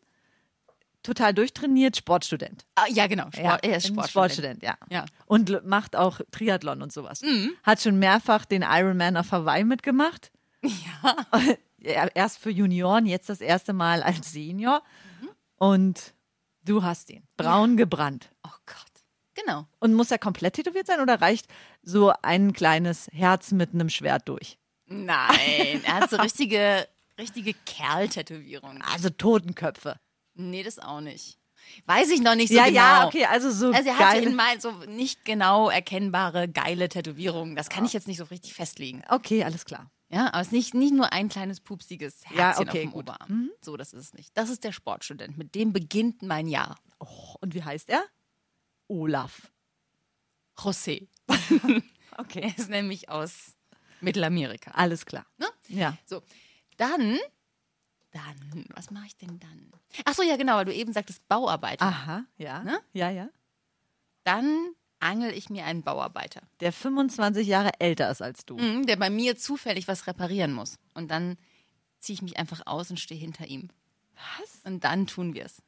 total 1.07 1.33
durchtrainiert, 1.33 1.95
Sportstudent. 1.95 2.65
Ah, 2.75 2.85
ja, 2.89 3.07
genau. 3.07 3.27
Sport, 3.33 3.65
er 3.65 3.77
ist 3.77 3.87
Sportstudent. 3.87 4.09
Sportstudent, 4.09 4.63
ja. 4.63 4.77
Ja. 4.89 5.05
Und 5.25 5.65
macht 5.65 5.95
auch 5.95 6.19
Triathlon 6.31 6.81
und 6.81 6.91
sowas. 6.91 7.21
Hat 7.63 7.81
schon 7.81 7.97
mehrfach 7.97 8.45
den 8.45 8.61
Ironman 8.61 9.15
auf 9.15 9.31
Hawaii 9.31 9.63
mitgemacht. 9.63 10.31
Ja. 10.61 11.15
Erst 12.13 12.39
für 12.39 12.49
Junioren, 12.49 13.05
jetzt 13.05 13.29
das 13.29 13.39
erste 13.39 13.71
Mal 13.71 14.03
als 14.03 14.33
Senior. 14.33 14.83
Und 15.57 16.13
du 16.63 16.83
hast 16.83 17.09
ihn. 17.09 17.23
Braun 17.37 17.77
gebrannt. 17.77 18.29
Oh 18.43 18.51
Gott. 18.65 18.75
Genau. 19.35 19.67
Und 19.79 19.93
muss 19.93 20.11
er 20.11 20.17
komplett 20.17 20.55
tätowiert 20.55 20.87
sein 20.87 20.99
oder 20.99 21.21
reicht 21.21 21.47
so 21.83 22.11
ein 22.21 22.51
kleines 22.51 23.07
Herz 23.13 23.51
mit 23.51 23.73
einem 23.73 23.89
Schwert 23.89 24.27
durch? 24.27 24.57
Nein, 24.87 25.81
er 25.85 26.01
hat 26.01 26.09
so 26.09 26.17
richtige, 26.21 26.87
richtige 27.17 27.53
Kerl-Tätowierungen. 27.53 28.81
Also 28.81 29.09
Totenköpfe. 29.09 29.99
Nee, 30.37 30.63
das 30.63 30.79
auch 30.79 31.01
nicht. 31.01 31.39
Weiß 31.85 32.09
ich 32.11 32.21
noch 32.21 32.35
nicht 32.35 32.49
so 32.49 32.55
ja, 32.55 32.65
genau. 32.65 32.75
ja, 32.75 33.07
okay, 33.07 33.25
also 33.25 33.51
so 33.51 33.71
Also 33.71 33.89
er 33.89 33.97
hatte 33.97 34.21
in 34.21 34.35
mein, 34.35 34.61
so 34.61 34.71
nicht 34.87 35.25
genau 35.25 35.69
erkennbare, 35.69 36.47
geile 36.47 36.87
Tätowierungen. 36.87 37.55
Das 37.55 37.69
kann 37.69 37.83
ich 37.83 37.93
jetzt 37.93 38.07
nicht 38.07 38.17
so 38.17 38.23
richtig 38.25 38.53
festlegen. 38.53 39.03
Okay, 39.09 39.43
alles 39.43 39.65
klar. 39.65 39.91
Ja, 40.09 40.27
aber 40.27 40.39
es 40.39 40.47
ist 40.47 40.53
nicht, 40.53 40.73
nicht 40.73 40.93
nur 40.93 41.11
ein 41.11 41.27
kleines 41.27 41.59
pupsiges 41.59 42.21
Herzchen 42.23 42.37
Ja, 42.37 42.51
auf 42.53 42.59
okay, 42.61 42.81
dem 42.81 42.91
gut. 42.91 43.09
Oberarm. 43.09 43.49
So, 43.61 43.75
das 43.75 43.91
ist 43.91 44.01
es 44.01 44.13
nicht. 44.13 44.37
Das 44.37 44.49
ist 44.49 44.63
der 44.63 44.71
Sportstudent. 44.71 45.37
Mit 45.37 45.55
dem 45.55 45.73
beginnt 45.73 46.21
mein 46.21 46.47
Jahr. 46.47 46.77
Oh, 46.99 47.35
und 47.41 47.53
wie 47.53 47.63
heißt 47.63 47.89
er? 47.89 48.05
Olaf. 48.87 49.51
José. 50.57 51.07
Okay. 52.19 52.41
Er 52.41 52.57
ist 52.57 52.69
nämlich 52.71 53.09
aus 53.09 53.55
Mittelamerika. 54.01 54.71
Alles 54.71 55.05
klar. 55.05 55.27
Ne? 55.37 55.45
Ja. 55.67 55.95
So, 56.07 56.23
dann, 56.77 57.19
dann, 58.17 58.65
was 58.75 58.91
mache 58.91 59.05
ich 59.07 59.15
denn 59.17 59.39
dann? 59.39 59.71
Ach 60.05 60.13
so, 60.13 60.23
ja 60.23 60.35
genau, 60.35 60.55
weil 60.55 60.65
du 60.65 60.73
eben 60.73 60.91
sagtest 60.93 61.25
Bauarbeiter. 61.27 61.85
Aha, 61.85 62.23
ja. 62.37 62.63
Ne? 62.63 62.79
Ja, 62.93 63.09
ja. 63.09 63.29
Dann 64.23 64.71
angel 64.99 65.31
ich 65.31 65.49
mir 65.49 65.65
einen 65.65 65.83
Bauarbeiter, 65.83 66.41
Der 66.59 66.73
25 66.73 67.47
Jahre 67.47 67.71
älter 67.79 68.09
ist 68.09 68.21
als 68.21 68.45
du. 68.45 68.57
Mhm, 68.57 68.85
der 68.87 68.95
bei 68.95 69.09
mir 69.09 69.37
zufällig 69.37 69.87
was 69.87 70.07
reparieren 70.07 70.53
muss. 70.53 70.77
Und 70.95 71.09
dann 71.11 71.37
ziehe 71.99 72.15
ich 72.15 72.21
mich 72.21 72.37
einfach 72.37 72.61
aus 72.65 72.89
und 72.89 72.99
stehe 72.99 73.19
hinter 73.19 73.45
ihm. 73.47 73.69
Was? 74.39 74.61
Und 74.65 74.83
dann 74.83 75.05
tun 75.07 75.33
wir 75.35 75.45
es. 75.45 75.61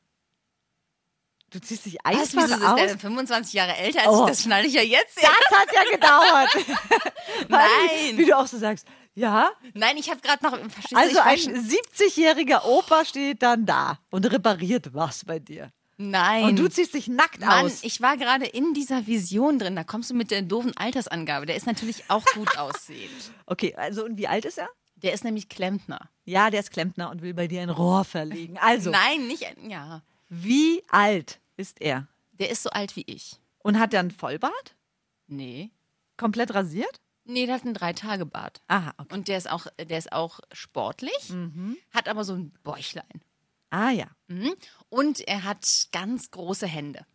Du 1.52 1.60
ziehst 1.60 1.86
dich 1.86 1.98
Was, 2.04 2.16
einfach 2.36 2.44
wieso 2.44 2.56
ist 2.56 2.64
aus? 2.64 2.76
der 2.76 2.88
denn 2.88 3.00
25 3.00 3.54
Jahre 3.54 3.76
älter 3.78 4.00
als 4.02 4.10
Oh. 4.10 4.24
ich? 4.24 4.30
Das 4.30 4.44
schneide 4.44 4.68
ich 4.68 4.74
ja 4.74 4.82
jetzt. 4.84 5.18
Das 5.18 5.60
hat 5.60 5.70
ja 5.74 5.84
gedauert. 5.92 6.50
Nein. 7.50 8.18
Wie 8.18 8.26
du 8.26 8.38
auch 8.38 8.46
so 8.48 8.58
sagst. 8.58 8.86
Ja, 9.16 9.50
Nein, 9.74 9.98
ich 9.98 10.10
habe 10.10 10.22
gerade 10.22 10.44
noch, 10.46 10.54
also 10.54 11.20
ein 11.20 11.38
schon- 11.38 11.54
70-jähriger 11.56 12.64
Opa 12.66 13.04
steht 13.06 13.42
dann 13.42 13.66
da 13.66 14.00
und 14.12 14.26
repariert 14.32 14.94
was 14.94 15.26
bei 15.26 15.40
dir. 15.40 15.72
Nein. 15.98 16.46
Und 16.46 16.56
du 16.60 16.70
ziehst 16.70 16.94
dich 16.94 17.08
nackt 17.10 17.42
Mann, 17.42 17.66
aus. 17.66 17.84
ich 17.84 18.00
war 18.02 18.16
gerade 18.16 18.46
in 18.46 18.74
dieser 18.74 19.06
Vision 19.06 19.60
drin. 19.60 19.76
Da 19.76 19.84
kommst 19.84 20.10
du 20.10 20.14
mit 20.14 20.32
der 20.32 20.42
doofen 20.44 20.76
Altersangabe. 20.78 21.46
Der 21.46 21.58
ist 21.58 21.66
natürlich 21.66 22.06
auch 22.10 22.24
gut 22.36 22.58
aussehend. 22.58 23.32
Okay, 23.46 23.76
also 23.76 24.06
und 24.06 24.18
wie 24.18 24.28
alt 24.28 24.46
ist 24.46 24.58
er? 24.58 24.70
Der 24.96 25.12
ist 25.14 25.26
nämlich 25.26 25.50
Klempner. 25.50 26.10
Ja, 26.24 26.50
der 26.50 26.62
ist 26.62 26.72
Klempner 26.72 27.10
und 27.10 27.22
will 27.22 27.34
bei 27.34 27.48
dir 27.48 27.62
ein 27.62 27.70
Rohr 27.70 28.06
verlegen. 28.06 28.58
Also, 28.60 28.92
Nein, 28.92 29.28
nicht. 29.28 29.46
ein- 29.46 29.70
Ja. 29.70 30.02
wie 30.30 30.82
alt 30.90 31.40
ist 31.58 31.82
er? 31.82 32.08
Der 32.34 32.50
ist 32.50 32.64
so 32.64 32.70
alt 32.70 32.96
wie 32.96 33.04
ich. 33.06 33.38
Und 33.60 33.78
hat 33.80 33.94
er 33.94 34.00
einen 34.00 34.12
Vollbart? 34.12 34.76
Nee. 35.28 35.72
Komplett 36.16 36.54
rasiert? 36.54 37.02
Nee, 37.30 37.46
der 37.46 37.56
hat 37.56 37.64
einen 37.66 37.74
Drei-Tage-Bart. 37.74 38.62
Aha, 38.68 38.94
okay. 38.98 39.14
Und 39.14 39.28
der 39.28 39.38
ist 39.38 39.50
auch, 39.50 39.68
der 39.80 39.98
ist 39.98 40.12
auch 40.12 40.40
sportlich, 40.52 41.34
hat 41.94 42.08
aber 42.10 42.24
so 42.24 42.34
ein 42.34 42.52
Bäuchlein. 42.64 43.22
Ah 43.70 43.92
ja. 43.92 44.08
Mhm. 44.28 44.54
Und 44.90 45.20
er 45.28 45.44
hat 45.44 45.88
ganz 45.92 46.32
große 46.32 46.66
Hände. 46.68 47.06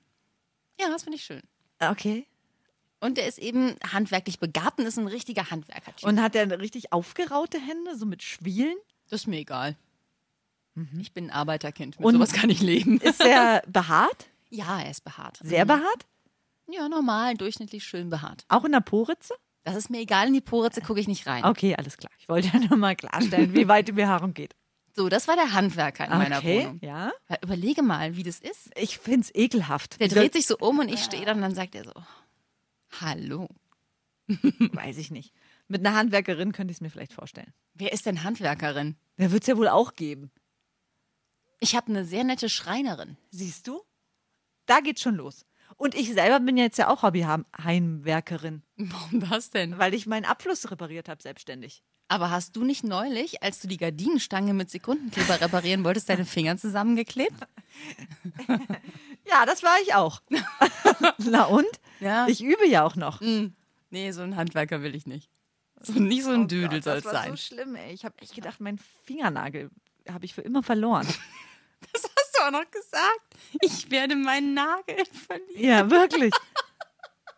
Ja, 0.81 0.89
das 0.89 1.03
finde 1.03 1.17
ich 1.17 1.25
schön. 1.25 1.43
Okay. 1.81 2.27
Und 3.01 3.19
er 3.19 3.27
ist 3.27 3.39
eben 3.39 3.75
handwerklich 3.93 4.39
begabt 4.39 4.79
und 4.79 4.87
ist 4.87 4.99
ein 4.99 5.09
richtiger 5.09 5.51
Handwerker-Typ. 5.51 6.09
Und 6.09 6.23
hat 6.23 6.35
er 6.37 6.49
richtig 6.61 6.93
aufgeraute 6.93 7.59
Hände, 7.61 7.97
so 7.99 8.07
mit 8.07 8.23
Schwielen? 8.23 8.77
Das 9.11 9.23
ist 9.23 9.27
mir 9.27 9.39
egal. 9.39 9.77
Ich 11.01 11.13
bin 11.13 11.27
ein 11.27 11.31
Arbeiterkind. 11.31 11.99
Mit 11.99 12.07
Und- 12.07 12.15
sowas 12.15 12.33
kann 12.33 12.51
ich 12.51 12.61
leben. 12.63 12.99
Ist 13.01 13.21
er 13.21 13.63
behaart? 13.67 14.27
Ja, 14.51 14.81
er 14.81 14.91
ist 14.91 15.05
behaart. 15.05 15.39
Sehr 15.43 15.65
behaart? 15.65 16.07
Ja, 16.69 16.89
normal, 16.89 17.35
durchschnittlich 17.35 17.85
schön 17.85 18.11
behaart. 18.11 18.45
Auch 18.49 18.65
in 18.65 18.73
der 18.73 18.81
Poritze? 18.81 19.35
Das 19.65 19.77
ist 19.77 19.89
mir 19.91 19.99
egal, 20.01 20.27
in 20.29 20.35
die 20.35 20.41
Poritze 20.41 20.81
gucke 20.83 21.01
ich 21.01 21.09
nicht 21.09 21.27
rein. 21.27 21.45
Okay, 21.45 21.75
alles 21.75 21.97
klar. 21.97 22.13
Ich 22.19 22.29
wollte 22.29 22.49
ja 22.53 22.59
nur 22.61 22.77
mal 22.77 22.95
klarstellen, 22.95 23.55
wie 23.55 23.67
weit 23.67 23.89
die 23.89 23.93
Behaarung 23.93 24.35
geht. 24.35 24.55
So, 24.97 25.09
das 25.09 25.27
war 25.27 25.35
der 25.37 25.53
Handwerker 25.53 26.05
in 26.05 26.11
meiner 26.11 26.39
Okay, 26.39 26.61
Wohnung. 26.65 26.79
ja. 26.83 27.11
Ja, 27.29 27.37
Überlege 27.43 27.83
mal, 27.83 28.15
wie 28.17 28.23
das 28.23 28.39
ist. 28.39 28.71
Ich 28.77 28.99
finde 28.99 29.23
es 29.23 29.35
ekelhaft. 29.35 29.99
Der 30.01 30.09
dreht 30.09 30.35
sich 30.35 30.47
so 30.47 30.57
um 30.59 30.79
und 30.79 30.89
ich 30.89 31.03
stehe 31.03 31.25
da 31.25 31.33
und 31.33 31.41
dann 31.41 31.55
sagt 31.55 31.75
er 31.75 31.85
so, 31.85 31.93
hallo. 33.01 33.49
Weiß 34.29 34.99
ich 34.99 35.11
nicht. 35.11 35.33
Mit 35.67 35.85
einer 35.85 35.97
Handwerkerin 35.97 36.53
könnte 36.53 36.71
ich 36.71 36.77
es 36.77 36.81
mir 36.81 36.91
vielleicht 36.91 37.13
vorstellen. 37.13 37.53
Wer 37.75 37.93
ist 37.93 38.07
denn 38.07 38.23
Handwerkerin? 38.23 38.97
Der 39.19 39.33
wird 39.33 39.43
es 39.43 39.49
ja 39.49 39.57
wohl 39.57 39.69
auch 39.69 39.95
geben. 39.95 40.31
Ich 41.59 41.75
habe 41.75 41.89
eine 41.89 42.05
sehr 42.05 42.23
nette 42.25 42.49
Schreinerin. 42.49 43.17
Siehst 43.31 43.67
du? 43.67 43.81
Da 44.67 44.81
geht's 44.81 45.03
schon 45.03 45.17
los. 45.17 45.45
Und 45.77 45.95
ich 45.95 46.13
selber 46.13 46.41
bin 46.41 46.57
jetzt 46.57 46.79
ja 46.79 46.89
auch 46.89 47.03
Hobbyheimwerkerin, 47.03 48.63
Warum 48.77 49.21
das 49.29 49.51
denn? 49.51 49.79
weil 49.79 49.95
ich 49.95 50.07
meinen 50.07 50.25
Abfluss 50.25 50.71
repariert 50.71 51.09
habe, 51.09 51.23
selbstständig. 51.23 51.83
Aber 52.09 52.31
hast 52.31 52.55
du 52.57 52.65
nicht 52.65 52.85
neulich, 52.85 53.43
als 53.43 53.61
du 53.61 53.67
die 53.69 53.79
Gardinenstange 53.79 54.53
mit 54.55 54.71
Sekundenkleber 54.71 55.41
reparieren 55.41 55.85
wolltest, 55.85 56.09
deine 56.09 56.25
Finger 56.27 56.57
zusammengeklebt? 56.57 57.35
Ja, 59.27 59.47
das 59.47 59.63
war 59.63 59.75
ich 59.83 59.95
auch. 59.95 60.21
Na 61.19 61.45
und? 61.45 61.67
Ja. 61.99 62.27
Ich 62.29 62.45
übe 62.45 62.69
ja 62.69 62.85
auch 62.85 62.95
noch. 62.95 63.23
Nee, 63.91 64.11
so 64.13 64.21
ein 64.21 64.37
Handwerker 64.37 64.83
will 64.83 64.95
ich 64.95 65.07
nicht. 65.07 65.31
So 65.81 65.95
nicht 65.95 66.25
so 66.25 66.31
ein 66.31 66.47
Düdel 66.47 66.83
soll 66.83 66.99
es 66.99 67.07
Oh 67.07 67.09
das 67.09 67.15
war 67.15 67.23
sein. 67.23 67.31
so 67.31 67.37
schlimm, 67.39 67.75
ey. 67.75 67.93
Ich 67.95 68.05
habe 68.05 68.15
echt 68.21 68.35
gedacht, 68.35 68.61
mein 68.61 68.79
Fingernagel 69.05 69.71
habe 70.11 70.27
ich 70.27 70.35
für 70.35 70.43
immer 70.43 70.63
verloren. 70.63 71.07
Das 71.93 72.03
hast 72.05 72.37
du 72.37 72.43
auch 72.45 72.51
noch 72.51 72.71
gesagt. 72.71 73.37
Ich 73.61 73.91
werde 73.91 74.17
meinen 74.17 74.55
Nagel 74.55 75.05
verlieren. 75.07 75.65
ja, 75.65 75.91
wirklich. 75.91 76.33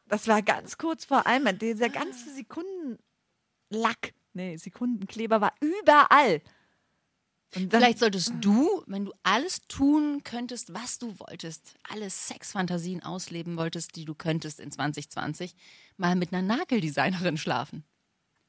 Das 0.09 0.29
war 0.29 0.41
ganz 0.41 0.79
kurz 0.79 1.05
vor 1.05 1.27
allem. 1.27 1.59
Dieser 1.59 1.89
ganze 1.89 2.33
Sekundenlack, 2.33 4.15
nee, 4.35 4.57
Sekundenkleber 4.57 5.41
war 5.41 5.53
überall. 5.61 6.43
Vielleicht 7.51 7.99
solltest 7.99 8.33
du, 8.41 8.85
wenn 8.87 9.07
du 9.07 9.13
alles 9.23 9.63
tun 9.67 10.23
könntest, 10.23 10.75
was 10.75 10.99
du 10.99 11.19
wolltest, 11.19 11.75
alle 11.91 12.09
Sexfantasien 12.11 13.03
ausleben 13.03 13.57
wolltest, 13.57 13.97
die 13.97 14.05
du 14.05 14.15
könntest 14.15 14.61
in 14.61 14.71
2020, 14.71 15.55
mal 15.97 16.17
mit 16.17 16.33
einer 16.33 16.43
Nageldesignerin 16.43 17.37
schlafen. 17.37 17.85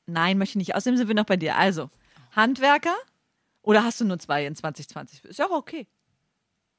Nein, 0.08 0.38
möchte 0.38 0.54
ich 0.54 0.68
nicht. 0.68 0.76
Außerdem 0.76 0.98
sind 0.98 1.08
wir 1.08 1.16
noch 1.16 1.26
bei 1.26 1.38
dir. 1.38 1.56
Also, 1.56 1.90
Handwerker 2.36 2.96
oder 3.68 3.84
hast 3.84 4.00
du 4.02 4.06
nur 4.06 4.18
zwei 4.20 4.46
in 4.46 4.56
2020? 4.56 5.26
Ist 5.26 5.40
ja 5.40 5.46
auch 5.48 5.52
okay. 5.52 5.88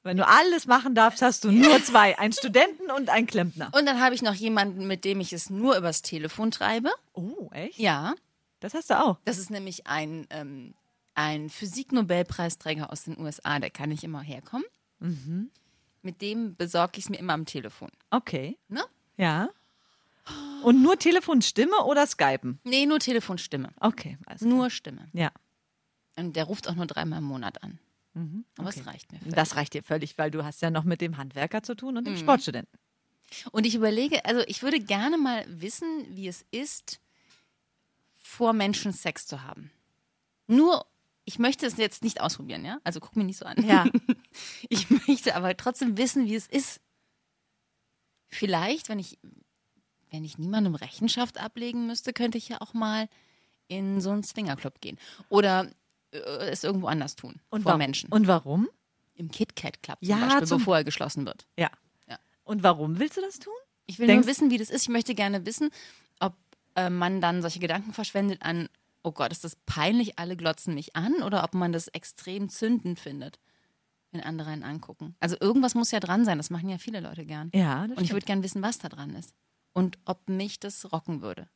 Wenn 0.03 0.15
du 0.17 0.25
alles 0.25 0.65
machen 0.65 0.95
darfst, 0.95 1.21
hast 1.21 1.43
du 1.43 1.51
nur 1.51 1.83
zwei. 1.83 2.17
Einen 2.17 2.31
Studenten 2.33 2.89
und 2.89 3.09
einen 3.09 3.27
Klempner. 3.27 3.69
Und 3.73 3.85
dann 3.85 3.99
habe 4.01 4.15
ich 4.15 4.21
noch 4.21 4.33
jemanden, 4.33 4.87
mit 4.87 5.03
dem 5.03 5.19
ich 5.19 5.33
es 5.33 5.49
nur 5.49 5.75
übers 5.77 6.01
Telefon 6.01 6.51
treibe. 6.51 6.89
Oh, 7.13 7.49
echt? 7.51 7.77
Ja, 7.77 8.15
Das 8.61 8.73
hast 8.73 8.89
du 8.89 8.99
auch. 8.99 9.17
das 9.25 9.37
ist 9.37 9.49
nämlich 9.51 9.87
ein, 9.87 10.25
ähm, 10.29 10.73
ein 11.15 11.49
Physiknobelpreisträger 11.49 12.91
aus 12.91 13.03
den 13.03 13.19
USA, 13.19 13.59
der 13.59 13.69
kann 13.69 13.89
nicht 13.89 14.03
immer 14.03 14.21
herkommen. 14.21 14.65
Mit 16.01 16.21
dem 16.21 16.55
besorge 16.55 16.93
ich 16.97 17.05
es 17.05 17.09
mir 17.09 17.17
immer 17.19 17.33
am 17.33 17.45
Telefon. 17.45 17.89
Okay. 18.09 18.57
Ne? 18.69 18.83
Ja. 19.17 19.49
Und 20.63 20.81
nur 20.81 20.97
Telefonstimme 20.97 21.83
oder 21.85 22.05
Skypen? 22.07 22.59
Nee, 22.63 22.85
nur 22.85 22.99
Telefonstimme. 22.99 23.69
Okay, 23.79 24.17
also. 24.25 24.47
Nur 24.47 24.69
Stimme. 24.69 25.07
Ja. 25.13 25.31
Und 26.19 26.35
der 26.35 26.45
ruft 26.45 26.67
auch 26.67 26.75
nur 26.75 26.85
dreimal 26.85 27.19
im 27.19 27.25
Monat 27.25 27.63
an. 27.63 27.79
Aber 28.57 28.69
es 28.69 28.85
reicht 28.85 29.11
mir. 29.11 29.19
völlig. 29.19 29.35
Das 29.35 29.55
reicht 29.55 29.73
dir 29.73 29.83
völlig, 29.83 30.17
weil 30.17 30.31
du 30.31 30.43
hast 30.43 30.61
ja 30.61 30.69
noch 30.69 30.83
mit 30.83 30.99
dem 30.99 31.17
Handwerker 31.17 31.63
zu 31.63 31.75
tun 31.75 31.97
und 31.97 32.05
dem 32.05 32.17
Sportstudenten. 32.17 32.77
Und 33.51 33.65
ich 33.65 33.75
überlege, 33.75 34.25
also 34.25 34.41
ich 34.47 34.63
würde 34.63 34.79
gerne 34.79 35.17
mal 35.17 35.45
wissen, 35.47 35.87
wie 36.09 36.27
es 36.27 36.45
ist, 36.51 36.99
vor 38.21 38.53
Menschen 38.53 38.91
Sex 38.91 39.27
zu 39.27 39.43
haben. 39.43 39.71
Nur, 40.47 40.85
ich 41.25 41.39
möchte 41.39 41.65
es 41.65 41.77
jetzt 41.77 42.03
nicht 42.03 42.21
ausprobieren, 42.21 42.65
ja? 42.65 42.79
Also 42.83 42.99
guck 42.99 43.15
mir 43.15 43.23
nicht 43.23 43.37
so 43.37 43.45
an. 43.45 43.63
Ja. 43.65 43.85
Ich 44.69 44.89
möchte 44.89 45.35
aber 45.35 45.57
trotzdem 45.57 45.97
wissen, 45.97 46.25
wie 46.27 46.35
es 46.35 46.47
ist. 46.47 46.79
Vielleicht, 48.27 48.87
wenn 48.89 48.99
ich, 48.99 49.17
wenn 50.11 50.23
ich 50.23 50.37
niemandem 50.37 50.75
Rechenschaft 50.75 51.39
ablegen 51.39 51.87
müsste, 51.87 52.13
könnte 52.13 52.37
ich 52.37 52.47
ja 52.49 52.61
auch 52.61 52.73
mal 52.73 53.09
in 53.67 54.01
so 54.01 54.11
einen 54.11 54.23
Swingerclub 54.23 54.81
gehen. 54.81 54.97
Oder 55.29 55.69
es 56.11 56.63
irgendwo 56.63 56.87
anders 56.87 57.15
tun. 57.15 57.39
Und 57.49 57.63
vor 57.63 57.77
Menschen. 57.77 58.09
Und 58.11 58.27
warum? 58.27 58.67
Im 59.15 59.29
KitKat 59.31 59.81
Club 59.83 59.99
zum 59.99 60.09
Ja, 60.09 60.25
Beispiel, 60.27 60.47
zum- 60.47 60.57
bevor 60.59 60.77
er 60.77 60.83
geschlossen 60.83 61.25
wird. 61.25 61.45
Ja. 61.57 61.69
Ja. 62.07 62.17
Und 62.43 62.63
warum 62.63 62.99
willst 62.99 63.17
du 63.17 63.21
das 63.21 63.39
tun? 63.39 63.53
Ich 63.85 63.99
will 63.99 64.07
Denkst- 64.07 64.25
nur 64.25 64.31
wissen, 64.31 64.49
wie 64.51 64.57
das 64.57 64.69
ist. 64.69 64.83
Ich 64.83 64.89
möchte 64.89 65.13
gerne 65.15 65.45
wissen, 65.45 65.69
ob 66.19 66.35
äh, 66.75 66.89
man 66.89 67.19
dann 67.21 67.41
solche 67.41 67.59
Gedanken 67.59 67.93
verschwendet 67.93 68.41
an, 68.43 68.69
oh 69.03 69.11
Gott, 69.11 69.31
ist 69.31 69.43
das 69.43 69.55
peinlich, 69.65 70.19
alle 70.19 70.35
glotzen 70.37 70.73
mich 70.75 70.95
an, 70.95 71.21
oder 71.23 71.43
ob 71.43 71.53
man 71.53 71.71
das 71.71 71.87
extrem 71.89 72.49
zündend 72.49 72.99
findet. 72.99 73.39
wenn 74.11 74.21
andere 74.21 74.49
einen 74.49 74.63
angucken. 74.63 75.15
Also 75.19 75.35
irgendwas 75.39 75.75
muss 75.75 75.91
ja 75.91 75.99
dran 75.99 76.25
sein, 76.25 76.39
das 76.39 76.49
machen 76.49 76.67
ja 76.69 76.79
viele 76.79 76.99
Leute 76.99 77.25
gern. 77.27 77.51
Ja, 77.53 77.87
das 77.87 77.95
Und 77.97 78.03
ich 78.05 78.11
würde 78.11 78.25
gern 78.25 78.41
wissen, 78.41 78.63
was 78.63 78.79
da 78.79 78.89
dran 78.89 79.13
ist. 79.15 79.35
Und 79.73 79.99
ob 80.05 80.27
mich 80.29 80.59
das 80.59 80.91
rocken 80.91 81.21
würde. 81.21 81.47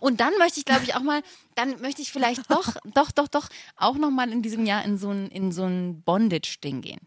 Und 0.00 0.20
dann 0.20 0.32
möchte 0.38 0.58
ich, 0.58 0.64
glaube 0.64 0.84
ich, 0.84 0.94
auch 0.94 1.02
mal, 1.02 1.22
dann 1.54 1.80
möchte 1.80 2.02
ich 2.02 2.12
vielleicht 2.12 2.42
doch, 2.50 2.74
doch, 2.94 3.10
doch, 3.10 3.28
doch, 3.28 3.48
auch 3.76 3.96
noch 3.96 4.10
mal 4.10 4.30
in 4.30 4.42
diesem 4.42 4.66
Jahr 4.66 4.84
in 4.84 4.98
so 4.98 5.10
ein, 5.10 5.28
in 5.28 5.52
so 5.52 5.64
ein 5.64 6.02
Bondage-Ding 6.02 6.80
gehen. 6.80 7.00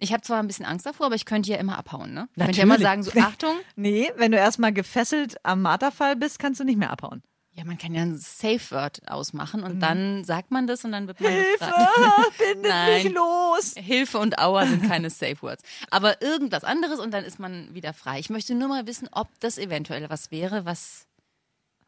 Ich 0.00 0.12
habe 0.12 0.22
zwar 0.22 0.38
ein 0.38 0.46
bisschen 0.46 0.64
Angst 0.64 0.86
davor, 0.86 1.06
aber 1.06 1.16
ich 1.16 1.24
könnte 1.24 1.50
ja 1.50 1.56
immer 1.56 1.76
abhauen, 1.76 2.14
ne? 2.14 2.28
Ich 2.36 2.44
könnte 2.44 2.58
ja 2.58 2.62
immer 2.62 2.78
sagen, 2.78 3.02
so, 3.02 3.10
Achtung. 3.18 3.56
Nee, 3.74 4.12
wenn 4.16 4.30
du 4.30 4.38
erstmal 4.38 4.72
gefesselt 4.72 5.44
am 5.44 5.62
Marterfall 5.62 6.14
bist, 6.14 6.38
kannst 6.38 6.60
du 6.60 6.64
nicht 6.64 6.78
mehr 6.78 6.90
abhauen. 6.90 7.22
Ja, 7.58 7.64
man 7.64 7.76
kann 7.76 7.92
ja 7.92 8.02
ein 8.02 8.16
Safe-Word 8.16 9.10
ausmachen 9.10 9.64
und 9.64 9.80
dann 9.80 10.22
sagt 10.22 10.52
man 10.52 10.68
das 10.68 10.84
und 10.84 10.92
dann 10.92 11.08
wird 11.08 11.20
man 11.20 11.32
Hilfe, 11.32 11.58
gefragt. 11.58 12.38
bindet 12.38 12.70
Nein. 12.70 13.02
mich 13.02 13.12
los. 13.12 13.74
Hilfe 13.76 14.18
und 14.18 14.38
Aua 14.38 14.64
sind 14.64 14.86
keine 14.86 15.10
Safe 15.10 15.42
Words. 15.42 15.64
Aber 15.90 16.22
irgendwas 16.22 16.62
anderes 16.62 17.00
und 17.00 17.10
dann 17.10 17.24
ist 17.24 17.40
man 17.40 17.74
wieder 17.74 17.92
frei. 17.94 18.20
Ich 18.20 18.30
möchte 18.30 18.54
nur 18.54 18.68
mal 18.68 18.86
wissen, 18.86 19.08
ob 19.10 19.26
das 19.40 19.58
eventuell 19.58 20.08
was 20.08 20.30
wäre, 20.30 20.66
was, 20.66 21.07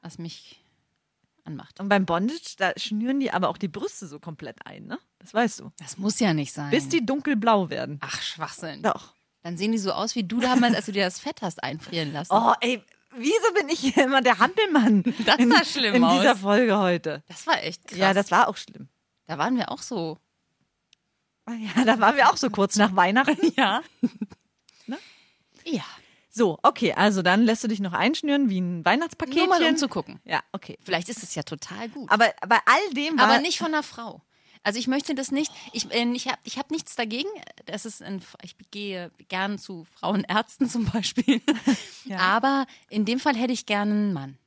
was 0.02 0.18
mich 0.18 0.62
anmacht. 1.44 1.80
Und 1.80 1.88
beim 1.88 2.06
Bondage, 2.06 2.54
da 2.58 2.72
schnüren 2.76 3.20
die 3.20 3.30
aber 3.30 3.48
auch 3.48 3.58
die 3.58 3.68
Brüste 3.68 4.06
so 4.06 4.18
komplett 4.18 4.64
ein, 4.66 4.86
ne? 4.86 4.98
Das 5.18 5.34
weißt 5.34 5.60
du. 5.60 5.72
Das 5.78 5.98
muss 5.98 6.18
ja 6.20 6.34
nicht 6.34 6.52
sein. 6.52 6.70
Bis 6.70 6.88
die 6.88 7.04
dunkelblau 7.04 7.70
werden. 7.70 7.98
Ach, 8.02 8.20
Schwachsinn. 8.22 8.82
Doch. 8.82 9.14
Dann 9.42 9.56
sehen 9.56 9.72
die 9.72 9.78
so 9.78 9.92
aus 9.92 10.14
wie 10.14 10.24
du 10.24 10.40
damals, 10.40 10.74
als 10.74 10.86
du 10.86 10.92
dir 10.92 11.04
das 11.04 11.18
Fett 11.18 11.40
hast 11.42 11.62
einfrieren 11.62 12.12
lassen. 12.12 12.32
Oh, 12.32 12.52
ey, 12.60 12.82
wieso 13.16 13.54
bin 13.54 13.68
ich 13.68 13.80
hier 13.80 14.04
immer 14.04 14.20
der 14.22 14.38
Hampelmann? 14.38 15.02
Das 15.24 15.36
in, 15.36 15.50
sah 15.50 15.64
schlimm 15.64 15.94
in 15.94 16.02
dieser 16.02 16.32
aus. 16.32 16.40
Folge 16.40 16.78
heute. 16.78 17.22
Das 17.28 17.46
war 17.46 17.62
echt 17.62 17.86
krass. 17.86 17.98
Ja, 17.98 18.14
das 18.14 18.30
war 18.30 18.48
auch 18.48 18.56
schlimm. 18.56 18.88
da 19.26 19.38
waren 19.38 19.56
wir 19.56 19.70
auch 19.70 19.82
so. 19.82 20.18
Ja, 21.48 21.84
da 21.84 21.98
waren 21.98 22.16
wir 22.16 22.30
auch 22.30 22.36
so 22.36 22.48
kurz 22.50 22.76
nach 22.76 22.94
Weihnachten. 22.94 23.52
Ja. 23.56 23.82
Ne? 24.86 24.98
Ja. 25.64 25.84
So, 26.40 26.58
okay, 26.62 26.94
also 26.94 27.20
dann 27.20 27.42
lässt 27.42 27.64
du 27.64 27.68
dich 27.68 27.80
noch 27.80 27.92
einschnüren 27.92 28.48
wie 28.48 28.62
ein 28.62 28.82
Weihnachtspaketchen. 28.82 29.44
Nur 29.44 29.58
mal 29.58 29.62
um 29.62 29.76
zu 29.76 29.88
gucken. 29.88 30.20
Ja, 30.24 30.42
okay. 30.52 30.78
Vielleicht 30.82 31.10
ist 31.10 31.22
es 31.22 31.34
ja 31.34 31.42
total 31.42 31.90
gut. 31.90 32.10
Aber 32.10 32.32
bei 32.48 32.56
all 32.64 32.94
dem 32.94 33.18
war 33.18 33.26
Aber 33.26 33.40
nicht 33.40 33.58
von 33.58 33.66
einer 33.66 33.82
Frau. 33.82 34.22
Also 34.62 34.78
ich 34.78 34.86
möchte 34.86 35.14
das 35.14 35.32
nicht. 35.32 35.52
Ich, 35.74 35.92
äh, 35.92 36.10
ich 36.14 36.28
habe 36.28 36.38
ich 36.44 36.56
hab 36.56 36.70
nichts 36.70 36.96
dagegen. 36.96 37.28
Das 37.66 37.84
ist 37.84 38.02
ein, 38.02 38.22
ich 38.42 38.56
gehe 38.70 39.10
gern 39.28 39.58
zu 39.58 39.84
Frauenärzten 39.84 40.66
zum 40.70 40.86
Beispiel. 40.86 41.42
Aber 42.16 42.64
in 42.88 43.04
dem 43.04 43.20
Fall 43.20 43.36
hätte 43.36 43.52
ich 43.52 43.66
gerne 43.66 43.92
einen 43.92 44.12
Mann. 44.14 44.38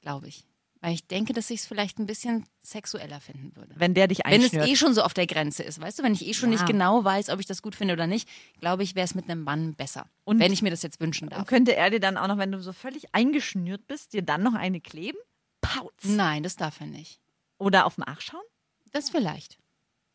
Glaube 0.00 0.28
ich. 0.28 0.46
Weil 0.86 0.94
ich 0.94 1.04
denke, 1.08 1.32
dass 1.32 1.50
ich 1.50 1.58
es 1.62 1.66
vielleicht 1.66 1.98
ein 1.98 2.06
bisschen 2.06 2.46
sexueller 2.60 3.20
finden 3.20 3.56
würde. 3.56 3.74
wenn 3.76 3.92
der 3.94 4.06
dich 4.06 4.18
Wenn 4.24 4.34
es 4.40 4.44
einschnürt. 4.52 4.68
eh 4.68 4.76
schon 4.76 4.94
so 4.94 5.02
auf 5.02 5.14
der 5.14 5.26
Grenze 5.26 5.64
ist, 5.64 5.80
weißt 5.80 5.98
du, 5.98 6.04
wenn 6.04 6.12
ich 6.14 6.24
eh 6.24 6.32
schon 6.32 6.52
Ja. 6.52 6.58
nicht 6.58 6.66
genau 6.68 7.02
weiß, 7.02 7.28
ob 7.30 7.40
ich 7.40 7.46
das 7.46 7.60
gut 7.60 7.74
finde 7.74 7.94
oder 7.94 8.06
nicht, 8.06 8.28
glaube 8.60 8.84
ich, 8.84 8.94
wäre 8.94 9.04
es 9.04 9.16
mit 9.16 9.28
einem 9.28 9.42
Mann 9.42 9.74
besser. 9.74 10.08
Und- 10.24 10.38
wenn 10.38 10.52
ich 10.52 10.62
mir 10.62 10.70
das 10.70 10.82
jetzt 10.82 11.00
wünschen 11.00 11.28
darf. 11.28 11.40
Und 11.40 11.46
könnte 11.48 11.74
er 11.74 11.90
dir 11.90 11.98
dann 11.98 12.16
auch 12.16 12.28
noch, 12.28 12.38
wenn 12.38 12.52
du 12.52 12.60
so 12.62 12.72
völlig 12.72 13.12
eingeschnürt 13.12 13.84
bist, 13.88 14.12
dir 14.12 14.22
dann 14.22 14.44
noch 14.44 14.54
eine 14.54 14.80
kleben? 14.80 15.18
Pauz. 15.60 15.92
Nein, 16.04 16.44
das 16.44 16.54
darf 16.54 16.78
er 16.80 16.86
nicht. 16.86 17.18
Oder 17.58 17.84
auf 17.86 17.96
den 17.96 18.04
Arsch 18.04 18.26
schauen? 18.26 18.44
Das 18.92 19.10
vielleicht. 19.10 19.58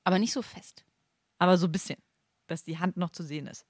Aber 0.05 0.19
nicht 0.19 0.31
so 0.31 0.41
fest. 0.41 0.85
Aber 1.37 1.57
so 1.57 1.67
ein 1.67 1.73
bisschen, 1.73 1.97
dass 2.47 2.63
die 2.63 2.79
Hand 2.79 2.95
noch 2.95 3.09
zu 3.09 3.23
sehen 3.23 3.47
ist. 3.47 3.65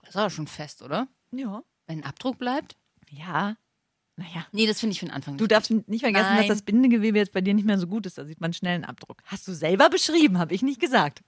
Das 0.00 0.10
ist 0.10 0.16
aber 0.16 0.30
schon 0.30 0.46
fest, 0.46 0.80
oder? 0.80 1.08
Ja. 1.30 1.62
Wenn 1.86 1.98
ein 1.98 2.04
Abdruck 2.04 2.38
bleibt? 2.38 2.78
Ja. 3.10 3.56
Naja. 4.20 4.46
Nee, 4.52 4.66
das 4.66 4.78
finde 4.80 4.92
ich 4.92 5.00
für 5.00 5.06
den 5.06 5.12
Anfang 5.14 5.36
Du 5.38 5.44
nicht 5.44 5.52
darfst 5.52 5.70
nicht 5.70 6.02
vergessen, 6.02 6.26
Nein. 6.28 6.38
dass 6.38 6.48
das 6.58 6.62
Bindegewebe 6.62 7.16
jetzt 7.18 7.32
bei 7.32 7.40
dir 7.40 7.54
nicht 7.54 7.64
mehr 7.64 7.78
so 7.78 7.86
gut 7.86 8.04
ist. 8.06 8.18
Da 8.18 8.24
sieht 8.26 8.40
man 8.40 8.52
schnell 8.52 8.74
einen 8.74 8.84
Abdruck. 8.84 9.22
Hast 9.24 9.48
du 9.48 9.52
selber 9.54 9.88
beschrieben, 9.88 10.38
habe 10.38 10.54
ich 10.54 10.60
nicht 10.62 10.78
gesagt. 10.80 11.22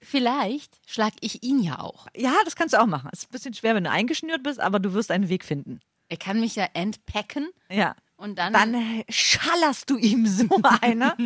Vielleicht 0.00 0.78
schlag 0.88 1.12
ich 1.20 1.42
ihn 1.42 1.58
ja 1.60 1.80
auch. 1.80 2.06
Ja, 2.16 2.32
das 2.44 2.54
kannst 2.54 2.72
du 2.74 2.80
auch 2.80 2.86
machen. 2.86 3.10
Es 3.12 3.20
ist 3.24 3.28
ein 3.30 3.32
bisschen 3.32 3.54
schwer, 3.54 3.74
wenn 3.74 3.82
du 3.84 3.90
eingeschnürt 3.90 4.44
bist, 4.44 4.60
aber 4.60 4.78
du 4.78 4.92
wirst 4.94 5.10
einen 5.10 5.28
Weg 5.28 5.44
finden. 5.44 5.80
Er 6.08 6.16
kann 6.16 6.38
mich 6.40 6.54
ja 6.54 6.68
entpacken 6.72 7.48
Ja. 7.70 7.96
und 8.16 8.38
dann, 8.38 8.52
Dann 8.52 8.74
äh, 8.74 9.04
schallerst 9.08 9.90
du 9.90 9.96
ihm 9.98 10.26
so 10.26 10.46
einer 10.80 11.16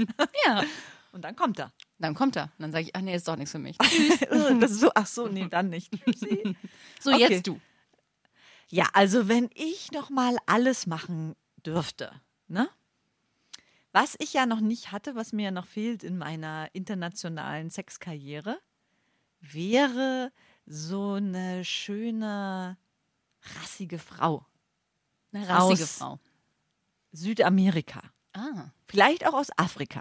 ja, 0.46 0.64
und 1.12 1.22
dann 1.22 1.36
kommt 1.36 1.58
er. 1.58 1.70
dann 1.98 2.14
kommt 2.14 2.36
er. 2.36 2.44
Und 2.44 2.50
dann 2.60 2.72
sage 2.72 2.84
ich, 2.86 2.96
ach 2.96 3.02
nee, 3.02 3.14
ist 3.14 3.28
doch 3.28 3.36
nichts 3.36 3.52
für 3.52 3.58
mich. 3.58 3.76
das 4.60 4.70
ist 4.70 4.80
so, 4.80 4.90
ach 4.94 5.06
so, 5.06 5.28
nee, 5.28 5.46
dann 5.50 5.68
nicht. 5.68 5.92
So, 6.98 7.10
Okay. 7.12 7.20
jetzt 7.28 7.46
du. 7.46 7.60
Ja, 8.74 8.86
also 8.94 9.28
wenn 9.28 9.50
ich 9.54 9.92
noch 9.92 10.08
mal 10.08 10.38
alles 10.46 10.86
machen 10.86 11.36
dürfte, 11.66 12.10
ne? 12.48 12.70
Was 13.92 14.16
ich 14.18 14.32
ja 14.32 14.46
noch 14.46 14.60
nicht 14.60 14.92
hatte, 14.92 15.14
was 15.14 15.34
mir 15.34 15.42
ja 15.44 15.50
noch 15.50 15.66
fehlt 15.66 16.02
in 16.02 16.16
meiner 16.16 16.70
internationalen 16.72 17.68
Sexkarriere, 17.68 18.58
wäre 19.40 20.32
so 20.64 21.12
eine 21.12 21.66
schöne 21.66 22.78
rassige 23.60 23.98
Frau, 23.98 24.46
Eine 25.34 25.46
rassige 25.50 25.84
Aus- 25.84 25.98
Frau. 25.98 26.18
Südamerika, 27.12 28.00
Ah, 28.32 28.70
vielleicht 28.86 29.26
auch 29.26 29.34
aus 29.34 29.48
Afrika. 29.58 30.00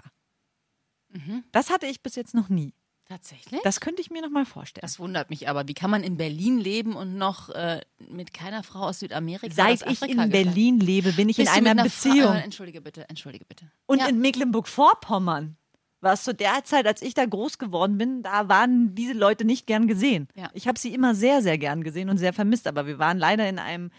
Das 1.52 1.68
hatte 1.68 1.84
ich 1.86 2.02
bis 2.02 2.14
jetzt 2.14 2.32
noch 2.32 2.48
nie. 2.48 2.72
Tatsächlich? 3.12 3.60
Das 3.62 3.80
könnte 3.80 4.00
ich 4.00 4.10
mir 4.10 4.22
noch 4.22 4.30
mal 4.30 4.44
vorstellen. 4.46 4.82
Das 4.82 4.98
wundert 4.98 5.30
mich 5.30 5.48
aber. 5.48 5.68
Wie 5.68 5.74
kann 5.74 5.90
man 5.90 6.02
in 6.02 6.16
Berlin 6.16 6.58
leben 6.58 6.94
und 6.96 7.16
noch 7.16 7.50
äh, 7.50 7.80
mit 8.08 8.32
keiner 8.32 8.62
Frau 8.62 8.80
aus 8.80 9.00
Südamerika 9.00 9.54
Seit 9.54 9.86
aus 9.86 9.92
ich 9.92 10.02
in 10.02 10.08
gelangt? 10.08 10.32
Berlin 10.32 10.80
lebe, 10.80 11.12
bin 11.12 11.28
ich 11.28 11.36
Bist 11.36 11.50
in 11.50 11.66
einer 11.66 11.70
einer 11.80 11.90
Fra- 11.90 12.08
Beziehung. 12.10 12.34
Äh, 12.34 12.40
entschuldige 12.40 12.80
bitte, 12.80 13.08
entschuldige 13.08 13.44
bitte. 13.44 13.70
Und 13.86 14.00
ja. 14.00 14.06
in 14.06 14.20
Mecklenburg-Vorpommern 14.20 15.56
war 16.00 16.14
es 16.14 16.24
zu 16.24 16.34
der 16.34 16.64
Zeit, 16.64 16.86
als 16.86 17.00
ich 17.00 17.14
da 17.14 17.24
groß 17.24 17.58
geworden 17.58 17.96
bin, 17.96 18.22
da 18.22 18.48
waren 18.48 18.94
diese 18.94 19.12
Leute 19.12 19.44
nicht 19.44 19.66
gern 19.66 19.86
gesehen. 19.86 20.26
Ja. 20.34 20.50
Ich 20.52 20.66
habe 20.66 20.78
sie 20.78 20.92
immer 20.92 21.14
sehr, 21.14 21.42
sehr 21.42 21.58
gern 21.58 21.84
gesehen 21.84 22.08
und 22.08 22.18
sehr 22.18 22.32
vermisst, 22.32 22.66
aber 22.66 22.86
wir 22.86 22.98
waren 22.98 23.18
leider 23.18 23.48
in 23.48 23.58
einem 23.60 23.90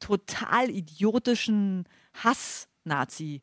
total 0.00 0.70
idiotischen 0.70 1.84
Hass-Nazi. 2.24 3.42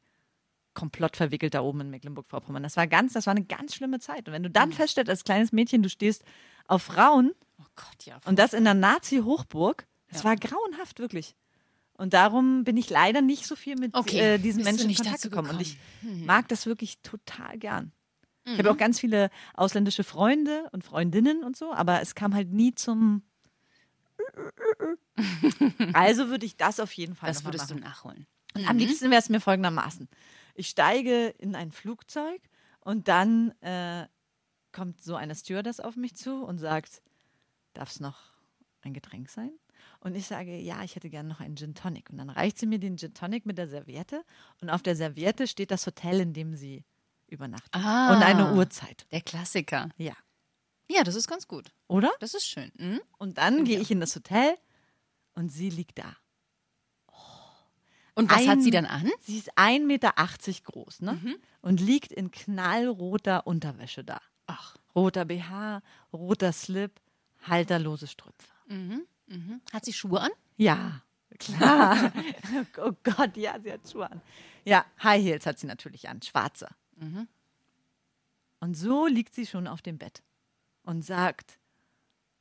Komplott 0.80 1.18
verwickelt 1.18 1.54
da 1.54 1.62
oben 1.62 1.82
in 1.82 1.90
Mecklenburg-Vorpommern. 1.90 2.64
Das 2.64 2.78
war 2.78 2.88
ganz, 2.88 3.14
das 3.14 3.26
war 3.28 3.32
eine 3.32 3.44
ganz 3.44 3.76
schlimme 3.76 4.00
Zeit. 4.00 4.28
Und 4.28 4.34
wenn 4.34 4.44
du 4.44 4.50
Mhm. 4.50 4.54
dann 4.54 4.72
feststellst, 4.74 5.10
als 5.10 5.24
kleines 5.24 5.52
Mädchen, 5.52 5.84
du 5.84 5.90
stehst 5.90 6.24
auf 6.68 6.84
Frauen 6.84 7.32
oh 7.60 7.66
Gott, 7.76 8.06
ja. 8.06 8.20
und 8.26 8.40
das 8.40 8.54
in 8.54 8.64
der 8.64 8.74
Nazi-Hochburg, 8.74 9.86
das 10.10 10.20
Ja. 10.24 10.30
war 10.30 10.36
grauenhaft, 10.38 11.00
wirklich. 11.00 11.36
Und 11.94 12.14
darum 12.14 12.64
bin 12.64 12.78
ich 12.78 12.90
leider 12.90 13.22
nicht 13.22 13.46
so 13.46 13.56
viel 13.58 13.76
mit 13.76 13.94
Okay, 13.94 14.36
äh, 14.36 14.38
diesen 14.38 14.60
bist 14.60 14.66
Menschen 14.70 14.82
in 14.84 14.88
nicht 14.88 14.98
Kontakt 15.00 15.18
dazu 15.18 15.30
gekommen. 15.30 15.50
Und 15.50 15.60
ich 15.62 15.78
gekommen? 16.02 16.20
Hm. 16.20 16.26
mag 16.26 16.48
das 16.48 16.66
wirklich 16.66 17.00
total 17.02 17.58
gern. 17.58 17.92
Ich 18.46 18.54
Mhm. 18.54 18.58
habe 18.60 18.72
auch 18.72 18.78
ganz 18.78 19.00
viele 19.02 19.30
ausländische 19.54 20.06
Freunde 20.06 20.70
und 20.72 20.84
Freundinnen 20.86 21.44
und 21.44 21.58
so, 21.58 21.74
aber 21.74 22.02
es 22.02 22.16
kam 22.16 22.34
halt 22.34 22.52
nie 22.54 22.74
zum. 22.74 23.22
Also 25.94 26.30
würde 26.30 26.46
ich 26.46 26.56
das 26.58 26.80
auf 26.80 26.94
jeden 26.94 27.16
Fall 27.16 27.30
das 27.30 27.44
würdest 27.46 27.70
machen. 27.70 27.82
du 27.82 27.88
nachholen. 27.88 28.28
Und 28.56 28.68
am 28.70 28.78
liebsten 28.78 29.10
wäre 29.12 29.20
es 29.22 29.30
mir 29.30 29.40
folgendermaßen. 29.42 30.08
Ich 30.60 30.68
steige 30.68 31.30
in 31.38 31.56
ein 31.56 31.72
Flugzeug 31.72 32.42
und 32.82 33.08
dann 33.08 33.52
äh, 33.62 34.08
kommt 34.74 35.02
so 35.02 35.16
eine 35.16 35.34
Stewardess 35.34 35.80
auf 35.80 35.96
mich 35.96 36.18
zu 36.18 36.44
und 36.44 36.58
sagt, 36.58 37.02
darf 37.74 37.92
es 37.92 38.02
noch 38.02 38.18
ein 38.82 38.94
Getränk 38.94 39.30
sein? 39.30 39.52
Und 40.02 40.16
ich 40.16 40.28
sage, 40.28 40.58
ja, 40.58 40.84
ich 40.84 40.98
hätte 40.98 41.10
gerne 41.10 41.30
noch 41.30 41.40
einen 41.40 41.56
Gin 41.56 41.76
Tonic. 41.76 42.10
Und 42.10 42.18
dann 42.18 42.30
reicht 42.30 42.58
sie 42.58 42.66
mir 42.66 42.78
den 42.78 42.98
Gin 42.98 43.14
Tonic 43.14 43.46
mit 43.46 43.58
der 43.58 43.70
Serviette 43.70 44.26
und 44.60 44.70
auf 44.70 44.82
der 44.82 44.98
Serviette 44.98 45.48
steht 45.48 45.72
das 45.72 45.86
Hotel, 45.86 46.20
in 46.20 46.34
dem 46.34 46.58
sie 46.58 46.84
übernachtet. 47.28 47.74
Ah. 47.74 48.14
Und 48.14 48.22
eine 48.22 48.54
Uhrzeit. 48.54 49.08
Der 49.14 49.22
Klassiker. 49.22 49.88
Ja. 49.96 50.14
Ja, 50.90 51.06
das 51.06 51.16
ist 51.16 51.30
ganz 51.30 51.48
gut. 51.48 51.72
Oder? 51.88 52.12
Das 52.20 52.34
ist 52.34 52.46
schön. 52.46 52.70
Mhm. 52.78 53.00
Und 53.18 53.38
dann 53.38 53.64
gehe 53.64 53.80
ich 53.80 53.92
in 53.92 54.02
das 54.02 54.14
Hotel 54.14 54.58
und 55.36 55.48
sie 55.54 55.70
liegt 55.70 56.00
da. 56.00 56.18
Und 58.20 58.30
was 58.30 58.40
hat 58.40 58.58
Ein- 58.58 58.62
sie 58.62 58.72
dann 58.72 58.86
an? 58.86 59.10
Sie 59.22 59.38
ist 59.38 59.58
1,80 59.58 59.86
Meter 59.86 60.12
groß 60.66 61.02
ne? 61.04 61.14
Mhm. 61.14 61.36
und 61.62 61.80
liegt 61.80 62.12
in 62.12 62.32
knallroter 62.32 63.48
Unterwäsche 63.48 64.04
da. 64.04 64.20
Ach. 64.46 64.76
Roter 64.94 65.24
BH, 65.24 65.82
roter 66.12 66.52
Slip, 66.52 67.00
halterlose 67.48 68.08
Strümpfe. 68.08 68.52
Mhm. 68.68 69.06
Mhm. 69.28 69.62
Hat 69.72 69.86
sie 69.86 69.94
Schuhe 69.94 70.20
an? 70.20 70.32
Ja, 70.58 71.02
klar. 71.40 72.12
oh 72.80 72.92
Gott, 73.04 73.38
ja, 73.38 73.58
sie 73.62 73.72
hat 73.72 73.90
Schuhe 73.90 74.12
an. 74.12 74.22
Ja, 74.66 74.84
High 75.02 75.24
Heels 75.24 75.46
hat 75.46 75.58
sie 75.58 75.68
natürlich 75.68 76.10
an, 76.10 76.22
schwarze. 76.22 76.68
Mhm. 76.98 77.26
Und 78.60 78.76
so 78.76 79.08
liegt 79.08 79.34
sie 79.34 79.46
schon 79.46 79.66
auf 79.66 79.82
dem 79.82 79.98
Bett 79.98 80.24
und 80.84 81.06
sagt, 81.06 81.58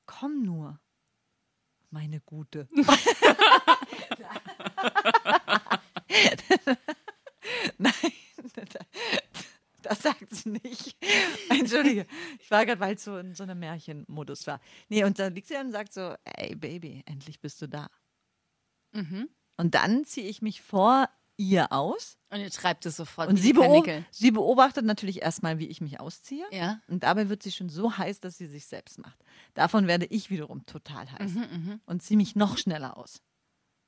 komm 0.06 0.42
nur, 0.42 0.80
meine 1.90 2.18
Gute. 2.18 2.66
Nein, 7.78 7.92
das 9.82 10.02
sagt 10.02 10.34
sie 10.34 10.50
nicht. 10.50 10.96
Entschuldige, 11.50 12.06
ich 12.40 12.50
war 12.50 12.66
gerade, 12.66 12.80
weil 12.80 12.94
es 12.96 13.04
so 13.04 13.16
in 13.18 13.34
so 13.34 13.42
einem 13.44 13.58
Märchenmodus 13.58 14.46
war. 14.46 14.60
Nee, 14.88 15.04
und 15.04 15.18
dann 15.18 15.34
liegt 15.34 15.48
sie 15.48 15.56
und 15.56 15.72
sagt 15.72 15.92
so, 15.92 16.14
ey 16.24 16.54
Baby, 16.56 17.02
endlich 17.06 17.40
bist 17.40 17.62
du 17.62 17.68
da. 17.68 17.88
Mhm. 18.92 19.28
Und 19.56 19.74
dann 19.74 20.04
ziehe 20.04 20.28
ich 20.28 20.42
mich 20.42 20.62
vor 20.62 21.08
ihr 21.36 21.72
aus. 21.72 22.16
Und 22.30 22.40
ihr 22.40 22.50
treibt 22.50 22.84
es 22.86 22.96
sofort. 22.96 23.28
Und 23.28 23.36
sie, 23.36 23.52
beob 23.52 23.88
sie 24.10 24.30
beobachtet 24.32 24.84
natürlich 24.84 25.22
erstmal, 25.22 25.58
wie 25.58 25.68
ich 25.68 25.80
mich 25.80 26.00
ausziehe. 26.00 26.46
Ja. 26.50 26.80
Und 26.88 27.04
dabei 27.04 27.28
wird 27.28 27.42
sie 27.42 27.52
schon 27.52 27.68
so 27.68 27.96
heiß, 27.96 28.20
dass 28.20 28.36
sie 28.36 28.46
sich 28.46 28.66
selbst 28.66 28.98
macht. 28.98 29.18
Davon 29.54 29.86
werde 29.86 30.06
ich 30.06 30.30
wiederum 30.30 30.66
total 30.66 31.10
heiß 31.12 31.32
und 31.86 32.02
ziehe 32.02 32.16
mich 32.16 32.34
noch 32.36 32.58
schneller 32.58 32.96
aus. 32.96 33.22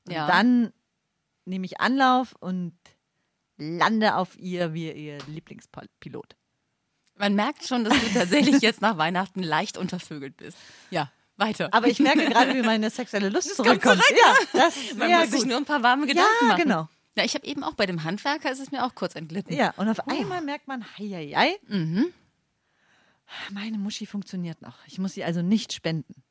Und 0.07 0.13
Mhm, 0.13 0.15
Ja. 0.15 0.27
dann 0.29 0.73
nehme 1.51 1.67
ich 1.67 1.81
Anlauf 1.81 2.35
und 2.41 2.73
lande 3.59 4.15
auf 4.15 4.39
ihr 4.39 4.73
wie 4.73 4.91
ihr 4.91 5.19
Lieblingspilot. 5.27 6.37
Man 7.17 7.35
merkt 7.35 7.67
schon, 7.67 7.85
dass 7.85 7.93
du 8.01 8.07
tatsächlich 8.15 8.63
jetzt 8.63 8.81
nach 8.81 8.97
Weihnachten 8.97 9.43
leicht 9.43 9.77
untervögelt 9.77 10.39
bist. 10.39 10.57
Ja, 10.91 11.13
weiter. 11.37 11.69
Aber 11.73 11.87
ich 11.89 11.99
merke 11.99 12.25
gerade, 12.27 12.55
wie 12.55 12.63
meine 12.63 12.89
sexuelle 12.89 13.29
Lust 13.29 13.55
kommt 13.57 13.67
zurückkommt. 13.69 14.03
zurück, 14.03 14.19
ja, 14.19 14.35
das 14.61 14.77
ist 14.79 14.97
Man 14.97 15.11
muss 15.11 15.31
sich 15.31 15.41
gut. 15.41 15.49
nur 15.49 15.57
ein 15.59 15.65
paar 15.67 15.83
warme 15.83 16.07
Gedanken 16.07 16.31
Ja, 16.41 16.47
machen. 16.49 16.63
genau. 16.63 16.89
Ja, 17.17 17.25
ich 17.25 17.35
habe 17.35 17.45
eben 17.47 17.63
auch 17.65 17.75
bei 17.75 17.85
dem 17.87 18.05
Handwerker, 18.05 18.51
ist 18.51 18.61
es 18.61 18.71
mir 18.71 18.85
auch 18.87 18.95
kurz 18.95 19.15
entglitten. 19.17 19.53
Ja, 19.55 19.75
und 19.77 19.89
auf 19.89 20.07
einmal 20.09 20.41
merkt 20.43 20.67
man, 20.69 20.83
hei, 20.97 21.33
hei, 21.37 21.57
Mhm. 21.69 22.07
meine 23.51 23.79
Muschi 23.79 24.07
funktioniert 24.07 24.63
noch. 24.63 24.79
Ich 24.87 24.99
muss 24.99 25.13
sie 25.15 25.25
also 25.25 25.43
nicht 25.43 25.73
spenden. 25.73 26.23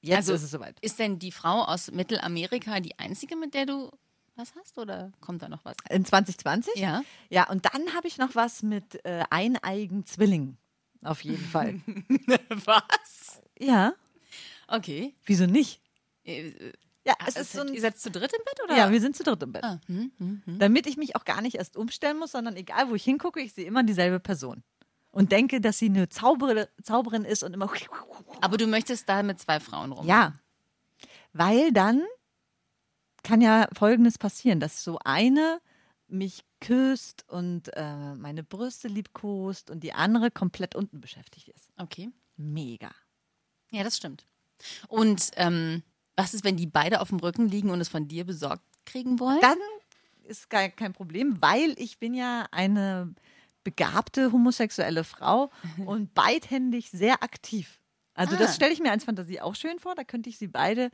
Jetzt 0.00 0.16
Also- 0.16 0.34
ist 0.34 0.42
es 0.44 0.50
soweit. 0.50 0.76
Ist 0.80 0.98
denn 0.98 1.18
die 1.18 1.32
Frau 1.32 1.62
aus 1.64 1.90
Mittelamerika 1.92 2.80
die 2.80 2.98
einzige, 2.98 3.36
mit 3.36 3.52
der 3.54 3.66
du 3.66 3.90
was 4.36 4.54
hast? 4.56 4.78
Oder 4.78 5.12
kommt 5.20 5.42
da 5.42 5.48
noch 5.48 5.64
was? 5.64 5.76
In 5.90 6.04
2020? 6.04 6.76
Ja. 6.76 7.02
Ja, 7.30 7.48
und 7.50 7.64
dann 7.66 7.94
habe 7.94 8.06
ich 8.08 8.18
noch 8.18 8.34
was 8.34 8.62
mit 8.62 9.04
äh, 9.04 9.24
eineigen 9.30 10.04
Zwillingen. 10.06 10.58
Auf 11.04 11.22
jeden 11.24 11.44
Fall. 11.44 11.80
Was? 12.64 13.40
ja, 13.58 13.92
Okay. 14.68 15.14
wieso 15.24 15.46
nicht? 15.46 15.80
Äh, 16.24 16.52
Ja, 17.04 17.14
ah, 17.18 17.24
es 17.26 17.34
ist 17.34 17.52
so 17.52 17.62
ein, 17.62 17.74
ihr 17.74 17.80
seid 17.80 17.98
zu 17.98 18.08
dritt 18.12 18.32
im 18.32 18.44
Bett, 18.44 18.60
oder? 18.62 18.76
ja, 18.76 18.88
wir 18.92 19.00
sind 19.00 19.16
zu 19.16 19.24
dritt 19.24 19.42
im 19.42 19.50
Bett. 19.52 19.64
Ah, 19.64 19.80
hm, 19.86 20.12
hm, 20.18 20.42
hm. 20.44 20.58
Damit 20.60 20.86
ich 20.86 20.96
mich 20.96 21.16
auch 21.16 21.24
gar 21.24 21.40
nicht 21.42 21.56
erst 21.56 21.76
umstellen 21.76 22.18
muss, 22.20 22.30
sondern 22.30 22.54
egal, 22.56 22.88
wo 22.88 22.94
ich 22.94 23.02
hingucke, 23.02 23.40
ich 23.40 23.52
sehe 23.52 23.66
immer 23.66 23.82
dieselbe 23.82 24.20
Person. 24.20 24.62
Und 25.10 25.32
denke, 25.32 25.60
dass 25.60 25.78
sie 25.80 25.86
eine 25.86 26.08
Zauberin, 26.08 26.66
Zauberin 26.84 27.24
ist 27.24 27.42
und 27.42 27.52
immer. 27.52 27.70
Aber 28.40 28.56
du 28.56 28.68
möchtest 28.68 29.08
da 29.08 29.24
mit 29.24 29.40
zwei 29.40 29.58
Frauen 29.58 29.90
rum. 29.90 30.06
Ja. 30.06 30.34
Weil 31.32 31.72
dann 31.72 32.02
kann 33.22 33.40
ja 33.40 33.68
Folgendes 33.72 34.18
passieren, 34.18 34.60
dass 34.60 34.82
so 34.84 34.98
eine 35.04 35.60
mich 36.08 36.44
küsst 36.60 37.24
und 37.28 37.68
äh, 37.74 38.14
meine 38.16 38.42
Brüste 38.44 38.88
liebkost 38.88 39.70
und 39.70 39.80
die 39.82 39.92
andere 39.94 40.30
komplett 40.30 40.74
unten 40.74 41.00
beschäftigt 41.00 41.48
ist. 41.48 41.70
Okay. 41.78 42.10
Mega. 42.36 42.90
Ja, 43.70 43.82
das 43.84 43.96
stimmt. 43.96 44.26
Und 44.88 45.30
ähm, 45.36 45.82
was 46.16 46.34
ist, 46.34 46.44
wenn 46.44 46.56
die 46.56 46.66
beide 46.66 47.00
auf 47.00 47.08
dem 47.08 47.18
Rücken 47.18 47.48
liegen 47.48 47.70
und 47.70 47.80
es 47.80 47.88
von 47.88 48.08
dir 48.08 48.24
besorgt 48.24 48.62
kriegen 48.84 49.18
wollen? 49.18 49.40
Dann 49.40 49.58
ist 50.24 50.50
gar 50.50 50.68
kein 50.68 50.92
Problem, 50.92 51.40
weil 51.40 51.74
ich 51.78 51.98
bin 51.98 52.14
ja 52.14 52.46
eine 52.52 53.14
begabte 53.64 54.32
homosexuelle 54.32 55.04
Frau 55.04 55.50
und 55.86 56.12
beidhändig 56.14 56.90
sehr 56.90 57.22
aktiv. 57.22 57.80
Also 58.14 58.34
Ah. 58.36 58.38
das 58.38 58.54
stelle 58.56 58.72
ich 58.72 58.80
mir 58.80 58.90
als 58.90 59.04
Fantasie 59.04 59.40
auch 59.40 59.54
schön 59.54 59.78
vor. 59.78 59.94
Da 59.94 60.04
könnte 60.04 60.28
ich 60.28 60.36
sie 60.38 60.48
beide 60.48 60.90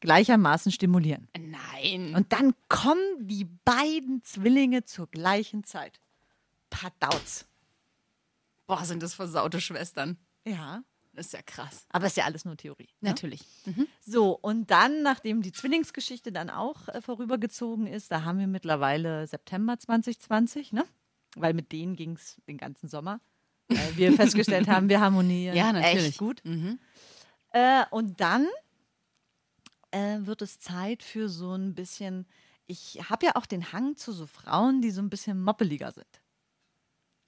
gleichermaßen 0.00 0.72
stimulieren. 0.72 1.28
Nein. 1.38 2.14
Und 2.14 2.32
dann 2.32 2.54
kommen 2.68 3.00
die 3.26 3.44
beiden 3.64 4.22
Zwillinge 4.22 4.84
zur 4.84 5.08
gleichen 5.08 5.64
Zeit. 5.64 6.00
Padauz. 6.70 7.46
Boah, 8.66 8.84
sind 8.84 9.02
das 9.02 9.14
versaute 9.14 9.60
Schwestern. 9.60 10.16
Ja. 10.46 10.82
Das 11.14 11.26
ist 11.26 11.32
ja 11.32 11.42
krass. 11.42 11.84
Aber 11.90 12.06
ist 12.06 12.16
ja 12.16 12.26
alles 12.26 12.44
nur 12.44 12.56
Theorie. 12.56 12.86
ne? 13.00 13.08
Natürlich. 13.08 13.40
So, 14.06 14.38
und 14.38 14.70
dann, 14.70 15.02
nachdem 15.02 15.42
die 15.42 15.50
Zwillingsgeschichte 15.50 16.30
dann 16.30 16.48
auch 16.48 16.86
äh, 16.88 17.00
vorübergezogen 17.02 17.88
ist, 17.88 18.12
da 18.12 18.22
haben 18.22 18.38
wir 18.38 18.46
mittlerweile 18.46 19.26
September 19.26 19.76
2020, 19.80 20.72
ne? 20.72 20.84
Weil 21.34 21.54
mit 21.54 21.72
denen 21.72 21.96
ging 21.96 22.12
es 22.12 22.36
den 22.46 22.56
ganzen 22.56 22.88
Sommer. 22.88 23.20
Weil 23.66 23.96
wir 23.96 24.12
festgestellt 24.12 24.68
haben, 24.68 24.88
wir 24.88 25.00
harmonieren 25.00 25.56
Ja, 25.56 25.72
natürlich. 25.72 26.06
echt 26.10 26.18
gut. 26.18 26.40
Mhm. 26.44 26.78
Äh, 27.50 27.84
und 27.90 28.20
dann 28.20 28.46
äh, 29.90 30.18
wird 30.20 30.42
es 30.42 30.58
Zeit 30.58 31.02
für 31.02 31.28
so 31.28 31.54
ein 31.54 31.74
bisschen. 31.74 32.26
Ich 32.66 33.08
habe 33.08 33.26
ja 33.26 33.36
auch 33.36 33.46
den 33.46 33.72
Hang 33.72 33.96
zu 33.96 34.12
so 34.12 34.26
Frauen, 34.26 34.82
die 34.82 34.90
so 34.90 35.00
ein 35.00 35.10
bisschen 35.10 35.40
moppeliger 35.42 35.90
sind. 35.92 36.20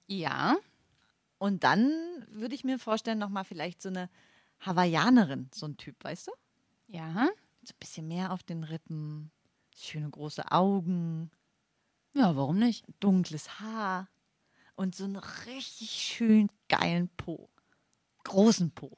Ja. 0.07 0.57
Und 1.39 1.63
dann 1.63 1.91
würde 2.29 2.53
ich 2.53 2.63
mir 2.63 2.77
vorstellen, 2.77 3.17
nochmal 3.17 3.45
vielleicht 3.45 3.81
so 3.81 3.89
eine 3.89 4.09
Hawaiianerin, 4.59 5.49
so 5.53 5.65
ein 5.65 5.77
Typ, 5.77 6.03
weißt 6.03 6.27
du? 6.27 6.31
Ja. 6.87 7.29
So 7.63 7.73
ein 7.73 7.79
bisschen 7.79 8.07
mehr 8.07 8.31
auf 8.31 8.43
den 8.43 8.63
Rippen, 8.63 9.31
schöne 9.75 10.09
große 10.09 10.51
Augen, 10.51 11.31
Ja, 12.13 12.35
warum 12.35 12.59
nicht? 12.59 12.85
dunkles 12.99 13.59
Haar 13.59 14.07
und 14.75 14.95
so 14.95 15.05
einen 15.05 15.15
richtig 15.15 15.89
schön 15.91 16.49
geilen 16.69 17.09
Po. 17.17 17.49
Großen 18.23 18.69
Po. 18.71 18.97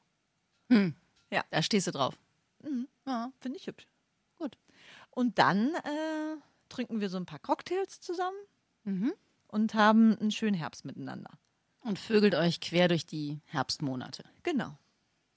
Da 1.49 1.61
stehst 1.61 1.87
du 1.87 1.91
drauf. 1.91 2.17
Mhm. 2.61 2.87
Ja. 3.05 3.31
Finde 3.39 3.57
ich 3.57 3.67
hübsch. 3.67 3.87
Gut. 4.37 4.57
Und 5.09 5.37
dann 5.39 5.73
äh, 5.75 6.35
trinken 6.69 7.01
wir 7.01 7.09
so 7.09 7.17
ein 7.17 7.25
paar 7.25 7.39
Cocktails 7.39 7.99
zusammen 8.01 8.37
Mhm. 8.85 9.13
und 9.47 9.73
haben 9.75 10.17
einen 10.19 10.31
schönen 10.31 10.55
Herbst 10.55 10.83
miteinander. 10.83 11.29
Und 11.81 11.99
vögelt 11.99 12.35
euch 12.35 12.59
quer 12.59 12.87
durch 12.89 13.05
die 13.05 13.39
Herbstmonate. 13.45 14.23
Genau. 14.43 14.77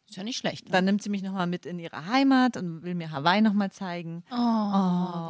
Ist 0.08 0.16
ja 0.16 0.22
nicht 0.22 0.36
schlecht. 0.36 0.66
Ne? 0.66 0.70
Dann 0.70 0.84
nimmt 0.84 1.02
sie 1.02 1.10
mich 1.10 1.22
nochmal 1.22 1.46
mit 1.48 1.66
in 1.66 1.78
ihre 1.80 2.06
Heimat 2.06 2.56
und 2.56 2.82
will 2.82 2.94
mir 2.94 3.10
Hawaii 3.10 3.40
nochmal 3.40 3.72
zeigen. 3.72 4.24
Oh, 4.30 4.34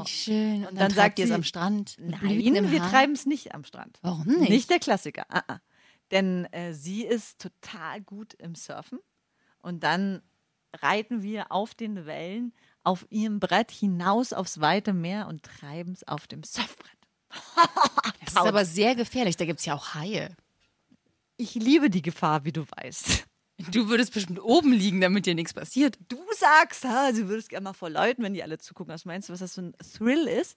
wie 0.03 0.07
schön. 0.09 0.57
Und 0.59 0.65
dann, 0.65 0.75
dann 0.77 0.89
treibt 0.93 0.95
sagt 0.95 1.19
ihr 1.19 1.25
es 1.27 1.31
am 1.31 1.43
Strand. 1.45 1.97
Nein, 1.99 2.21
wir 2.71 2.81
treiben 2.81 3.15
es 3.15 3.25
nicht 3.27 3.55
am 3.55 3.65
Strand. 3.65 3.99
Warum 4.03 4.27
nicht? 4.27 4.51
Nicht 4.51 4.71
der 4.71 4.79
Klassiker. 4.79 5.25
Ah, 5.31 5.43
ah. 5.49 5.61
Denn 6.11 6.45
äh, 6.53 6.73
sie 6.75 7.05
ist 7.05 7.39
total 7.41 8.03
gut 8.03 8.35
im 8.35 8.55
Surfen. 8.55 8.99
Und 9.61 9.83
dann 9.83 10.23
reiten 10.73 11.23
wir 11.23 11.53
auf 11.53 11.75
den 11.75 12.07
Wellen 12.07 12.53
auf 12.85 13.07
ihrem 13.11 13.41
Brett 13.41 13.71
hinaus 13.71 14.33
aufs 14.33 14.61
weite 14.61 14.93
Meer 14.93 15.27
und 15.27 15.43
treiben 15.43 15.93
es 15.93 16.07
auf 16.07 16.27
dem 16.27 16.43
Surfbrett. 16.43 16.97
Das 18.25 18.43
ist 18.43 18.49
aber 18.49 18.65
sehr 18.65 18.95
gefährlich. 18.95 19.37
Da 19.37 19.45
gibt 19.45 19.61
es 19.61 19.67
ja 19.67 19.75
auch 19.75 19.95
Haie. 19.95 20.37
Ich 21.37 21.55
liebe 21.55 21.91
die 21.91 22.03
Gefahr, 22.03 22.45
wie 22.45 22.53
du 22.53 22.65
weißt. 22.69 23.25
Du 23.71 23.89
würdest 23.89 24.13
bestimmt 24.13 24.43
oben 24.43 24.73
liegen, 24.73 25.01
damit 25.01 25.27
dir 25.27 25.35
nichts 25.35 25.55
passiert. 25.55 25.99
Du 26.09 26.19
sagst, 26.37 26.85
ha, 26.85 27.13
du 27.13 27.29
würdest 27.29 27.49
gerne 27.49 27.65
mal 27.65 27.73
vor 27.73 27.89
Leuten, 27.89 28.23
wenn 28.23 28.35
die 28.35 28.43
alle 28.43 28.59
zugucken. 28.59 28.93
Was 28.93 29.05
meinst 29.05 29.29
du, 29.29 29.33
was 29.33 29.41
das 29.41 29.55
für 29.55 29.63
ein 29.63 29.75
Thrill 29.79 30.27
ist, 30.27 30.57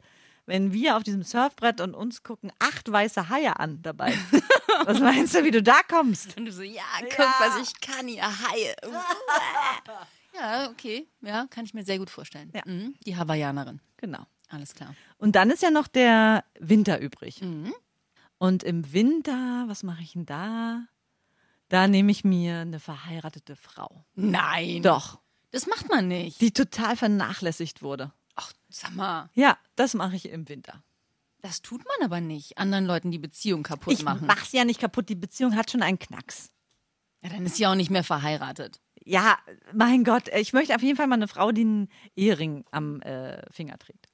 wenn 0.50 0.74
wir 0.74 0.98
auf 0.98 1.04
diesem 1.04 1.24
Surfbrett 1.24 1.80
und 1.82 1.94
uns 1.96 2.24
gucken 2.24 2.52
acht 2.60 2.92
weiße 2.92 3.30
Haie 3.30 3.58
an 3.60 3.82
dabei? 3.82 4.14
was 4.86 5.00
meinst 5.00 5.34
du, 5.36 5.44
wie 5.46 5.52
du 5.52 5.64
da 5.64 5.82
kommst? 5.90 6.36
Und 6.38 6.46
du 6.46 6.52
so, 6.52 6.62
ja, 6.62 6.84
guck, 7.00 7.18
Ja. 7.20 7.34
was 7.40 7.62
ich 7.70 7.80
kann, 7.80 8.08
ihr 8.08 8.24
Haie. 8.24 8.76
ja, 10.36 10.70
okay. 10.70 11.08
Ja, 11.22 11.48
kann 11.50 11.66
ich 11.66 11.74
mir 11.74 11.84
sehr 11.84 11.98
gut 12.00 12.10
vorstellen. 12.10 12.52
Ja. 12.54 12.62
Mhm. 12.66 12.96
Die 13.06 13.16
Hawaiianerin. 13.18 13.82
Genau. 13.98 14.26
Alles 14.50 14.74
klar. 14.74 14.96
Und 15.18 15.36
dann 15.36 15.52
ist 15.52 15.62
ja 15.62 15.70
noch 15.72 15.88
der 15.88 16.44
Winter 16.60 17.00
übrig. 17.00 17.42
Mhm. 17.42 17.74
Und 18.38 18.64
im 18.64 18.92
Winter, 18.94 19.66
was 19.68 19.84
mache 19.84 20.02
ich 20.02 20.14
denn 20.14 20.26
da? 20.26 20.86
Da 21.68 21.88
nehme 21.88 22.12
ich 22.12 22.24
mir 22.24 22.60
eine 22.60 22.80
verheiratete 22.80 23.56
Frau. 23.56 24.04
Nein. 24.16 24.82
Doch, 24.82 25.20
Das 25.52 25.68
macht 25.68 25.88
man 25.90 26.08
nicht. 26.08 26.42
die 26.42 26.52
total 26.52 26.96
vernachlässigt 26.96 27.82
wurde. 27.84 28.12
Sag 28.70 28.96
mal. 28.96 29.30
Ja, 29.34 29.58
das 29.76 29.94
mache 29.94 30.16
ich 30.16 30.30
im 30.30 30.48
Winter. 30.48 30.84
Das 31.42 31.62
tut 31.62 31.84
man 31.86 32.06
aber 32.06 32.22
nicht. 32.22 32.58
Anderen 32.58 32.86
Leuten 32.86 33.12
die 33.12 33.18
Beziehung 33.20 33.64
kaputt 33.64 33.94
Ich 33.94 34.04
machen. 34.04 34.28
mach's 34.28 34.52
ja 34.52 34.66
nicht 34.66 34.80
kaputt, 34.82 35.10
die 35.10 35.16
Beziehung 35.16 35.56
hat 35.56 35.72
schon 35.72 35.82
einen 35.82 35.98
Knacks. 36.00 36.52
Ja, 37.22 37.30
dann 37.30 37.46
ist 37.46 37.56
sie 37.56 37.66
auch 37.68 37.76
nicht 37.76 37.90
mehr 37.92 38.04
verheiratet. 38.04 38.80
Ja, 39.04 39.38
mein 39.74 40.04
Gott, 40.04 40.28
ich 40.30 40.54
möchte 40.54 40.76
auf 40.76 40.82
jeden 40.82 40.98
Fall 40.98 41.08
mal 41.08 41.16
eine 41.16 41.28
Frau, 41.28 41.52
die 41.52 41.62
einen 41.62 41.90
Ehering 42.16 42.66
am 42.72 43.02
äh, 43.02 43.42
Finger 43.52 43.78
trägt. 43.80 44.08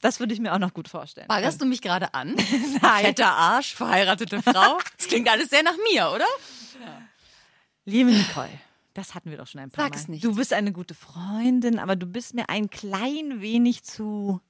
Das 0.00 0.20
würde 0.20 0.32
ich 0.32 0.38
mir 0.40 0.54
auch 0.54 0.58
noch 0.60 0.72
gut 0.74 0.88
vorstellen. 0.88 1.26
Baggerst 1.26 1.60
du 1.60 1.66
mich 1.66 1.82
gerade 1.82 2.14
an? 2.14 2.34
Nein. 2.82 3.04
Fetter 3.04 3.32
Arsch, 3.32 3.74
verheiratete 3.74 4.40
Frau. 4.42 4.78
Das 4.96 5.08
klingt 5.08 5.28
alles 5.28 5.50
sehr 5.50 5.62
nach 5.64 5.76
mir, 5.92 6.10
oder? 6.14 6.24
Liebe 7.84 8.10
Nicole, 8.10 8.48
das 8.98 9.14
hatten 9.14 9.30
wir 9.30 9.38
doch 9.38 9.46
schon 9.46 9.60
ein 9.60 9.70
paar 9.70 9.84
Sag 9.86 9.92
Mal. 9.94 9.98
es 10.00 10.08
nicht. 10.08 10.24
Du 10.24 10.34
bist 10.34 10.52
eine 10.52 10.72
gute 10.72 10.94
Freundin, 10.94 11.78
aber 11.78 11.96
du 11.96 12.06
bist 12.06 12.34
mir 12.34 12.48
ein 12.48 12.68
klein 12.68 13.40
wenig 13.40 13.84
zu 13.84 14.40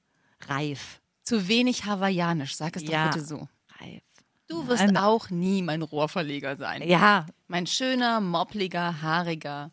reif. 0.47 1.01
Zu 1.23 1.47
wenig 1.47 1.85
hawaiianisch, 1.85 2.55
sag 2.55 2.75
es 2.75 2.83
Ja. 2.83 3.05
doch 3.07 3.13
bitte 3.13 3.25
so. 3.25 3.47
Reif. 3.79 4.01
Du 4.47 4.67
wirst 4.67 4.85
Nein. 4.85 4.97
auch 4.97 5.29
nie 5.29 5.61
mein 5.61 5.83
Rohrverleger 5.83 6.57
sein. 6.57 6.81
Ja, 6.87 7.27
Mein 7.47 7.67
schöner, 7.67 8.19
moppliger, 8.21 9.01
haariger, 9.03 9.71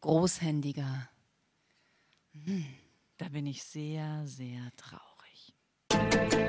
großhändiger. 0.00 1.08
da 3.16 3.28
bin 3.30 3.46
ich 3.46 3.62
sehr, 3.64 4.22
sehr 4.26 4.60
traurig. 4.76 5.54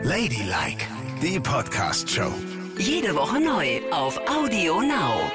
Ladylike, 0.04 0.86
die 1.22 1.39
Podcast-Show. 1.39 2.34
Jede 2.78 3.15
Woche 3.15 3.39
neu 3.39 3.82
auf 3.92 4.18
Audio 4.30 4.82
Now. 4.82 5.32